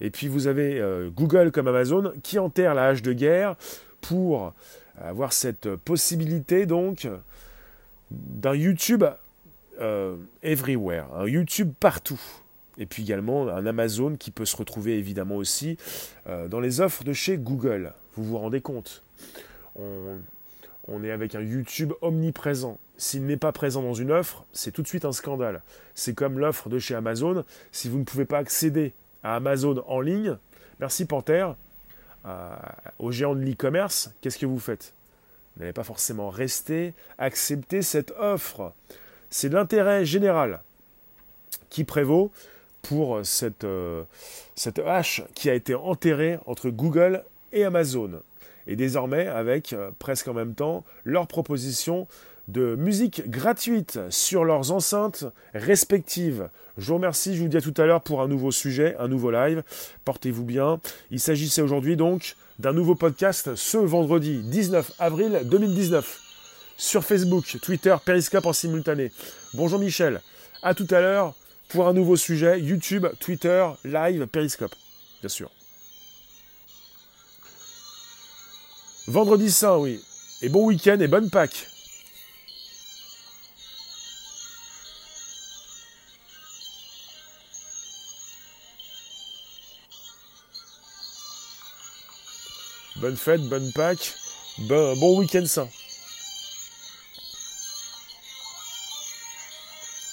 Et 0.00 0.10
puis 0.10 0.28
vous 0.28 0.46
avez 0.46 0.78
euh, 0.78 1.08
Google 1.08 1.50
comme 1.50 1.68
Amazon 1.68 2.12
qui 2.22 2.38
enterre 2.38 2.74
la 2.74 2.88
hache 2.88 3.02
de 3.02 3.12
guerre 3.12 3.56
pour 4.00 4.52
avoir 5.00 5.32
cette 5.32 5.74
possibilité 5.76 6.66
donc 6.66 7.08
d'un 8.10 8.54
YouTube 8.54 9.04
euh, 9.80 10.16
everywhere, 10.42 11.06
un 11.14 11.26
YouTube 11.26 11.72
partout. 11.78 12.20
Et 12.78 12.86
puis 12.86 13.02
également 13.02 13.48
un 13.48 13.66
Amazon 13.66 14.16
qui 14.16 14.30
peut 14.30 14.44
se 14.44 14.56
retrouver 14.56 14.98
évidemment 14.98 15.36
aussi 15.36 15.78
euh, 16.28 16.46
dans 16.48 16.60
les 16.60 16.80
offres 16.80 17.04
de 17.04 17.12
chez 17.12 17.38
Google. 17.38 17.92
Vous 18.16 18.24
vous 18.24 18.38
rendez 18.38 18.60
compte? 18.60 19.02
Est 21.04 21.10
avec 21.10 21.34
un 21.34 21.40
YouTube 21.40 21.92
omniprésent. 22.00 22.78
S'il 22.98 23.26
n'est 23.26 23.36
pas 23.36 23.52
présent 23.52 23.82
dans 23.82 23.94
une 23.94 24.10
offre, 24.10 24.44
c'est 24.52 24.70
tout 24.70 24.82
de 24.82 24.88
suite 24.88 25.04
un 25.04 25.12
scandale. 25.12 25.62
C'est 25.94 26.14
comme 26.14 26.38
l'offre 26.38 26.68
de 26.68 26.78
chez 26.78 26.94
Amazon. 26.94 27.44
Si 27.72 27.88
vous 27.88 27.98
ne 27.98 28.04
pouvez 28.04 28.24
pas 28.24 28.38
accéder 28.38 28.94
à 29.22 29.36
Amazon 29.36 29.82
en 29.86 30.00
ligne, 30.00 30.36
merci 30.80 31.04
Panther, 31.04 31.48
euh, 32.26 32.56
aux 32.98 33.12
géants 33.12 33.34
de 33.34 33.40
l'e-commerce, 33.40 34.12
qu'est-ce 34.20 34.38
que 34.38 34.46
vous 34.46 34.58
faites? 34.58 34.94
Vous 35.54 35.60
n'allez 35.60 35.72
pas 35.72 35.84
forcément 35.84 36.30
rester, 36.30 36.94
accepter 37.18 37.82
cette 37.82 38.12
offre. 38.18 38.72
C'est 39.30 39.52
l'intérêt 39.52 40.04
général 40.04 40.62
qui 41.68 41.84
prévaut 41.84 42.30
pour 42.82 43.16
euh, 43.16 43.22
cette 44.54 44.78
hache 44.78 45.22
qui 45.34 45.50
a 45.50 45.54
été 45.54 45.74
enterrée 45.74 46.38
entre 46.46 46.70
Google 46.70 47.24
et 47.52 47.64
Amazon 47.64 48.22
et 48.66 48.76
désormais 48.76 49.26
avec 49.26 49.72
euh, 49.72 49.90
presque 49.98 50.28
en 50.28 50.34
même 50.34 50.54
temps 50.54 50.84
leur 51.04 51.26
proposition 51.26 52.06
de 52.48 52.76
musique 52.76 53.28
gratuite 53.28 53.98
sur 54.10 54.44
leurs 54.44 54.70
enceintes 54.70 55.24
respectives. 55.54 56.48
Je 56.78 56.86
vous 56.88 56.94
remercie, 56.94 57.36
je 57.36 57.42
vous 57.42 57.48
dis 57.48 57.56
à 57.56 57.60
tout 57.60 57.74
à 57.76 57.86
l'heure 57.86 58.02
pour 58.02 58.20
un 58.22 58.28
nouveau 58.28 58.52
sujet, 58.52 58.94
un 58.98 59.08
nouveau 59.08 59.30
live. 59.30 59.62
Portez-vous 60.04 60.44
bien. 60.44 60.80
Il 61.10 61.18
s'agissait 61.18 61.62
aujourd'hui 61.62 61.96
donc 61.96 62.36
d'un 62.58 62.72
nouveau 62.72 62.94
podcast 62.94 63.54
ce 63.56 63.78
vendredi 63.78 64.42
19 64.42 64.92
avril 64.98 65.40
2019 65.44 66.20
sur 66.76 67.04
Facebook, 67.04 67.56
Twitter, 67.62 67.96
Periscope 68.04 68.46
en 68.46 68.52
simultané. 68.52 69.10
Bonjour 69.54 69.78
Michel, 69.78 70.20
à 70.62 70.74
tout 70.74 70.86
à 70.90 71.00
l'heure 71.00 71.34
pour 71.68 71.88
un 71.88 71.94
nouveau 71.94 72.16
sujet, 72.16 72.60
YouTube, 72.60 73.06
Twitter, 73.18 73.66
live, 73.84 74.26
Periscope, 74.26 74.74
bien 75.20 75.28
sûr. 75.28 75.55
Vendredi 79.08 79.52
saint, 79.52 79.76
oui. 79.76 80.00
Et 80.42 80.48
bon 80.48 80.64
week-end 80.66 80.98
et 80.98 81.06
bonne 81.06 81.30
Pâques. 81.30 81.68
Bonne 92.96 93.16
fête, 93.16 93.42
bonne 93.42 93.72
Pâques, 93.72 94.14
bon, 94.58 95.18
week-end 95.18 95.46
sain. 95.46 95.68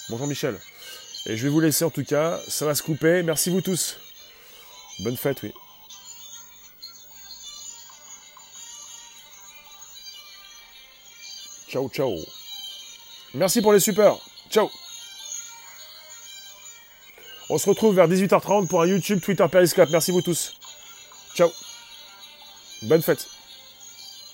Bonjour 0.10 0.28
Michel. 0.28 0.60
Et 1.26 1.38
je 1.38 1.44
vais 1.44 1.50
vous 1.50 1.62
laisser 1.62 1.86
en 1.86 1.90
tout 1.90 2.04
cas, 2.04 2.40
ça 2.48 2.66
va 2.66 2.76
se 2.76 2.84
couper. 2.84 3.24
Merci 3.24 3.50
vous 3.50 3.62
tous. 3.62 3.98
Bonne 5.00 5.18
fête, 5.18 5.42
oui. 5.42 5.54
Ciao, 11.74 11.90
ciao. 11.90 12.16
Merci 13.34 13.60
pour 13.60 13.74
les 13.74 13.80
super. 13.80 14.16
Ciao. 14.52 14.70
On 17.50 17.58
se 17.58 17.68
retrouve 17.68 17.96
vers 17.96 18.08
18h30 18.08 18.68
pour 18.68 18.84
un 18.84 18.86
YouTube, 18.86 19.20
Twitter, 19.20 19.44
Periscope. 19.52 19.90
Merci 19.90 20.12
vous 20.12 20.22
tous. 20.22 20.54
Ciao. 21.34 21.50
Bonne 22.84 23.02
fête. 23.02 23.28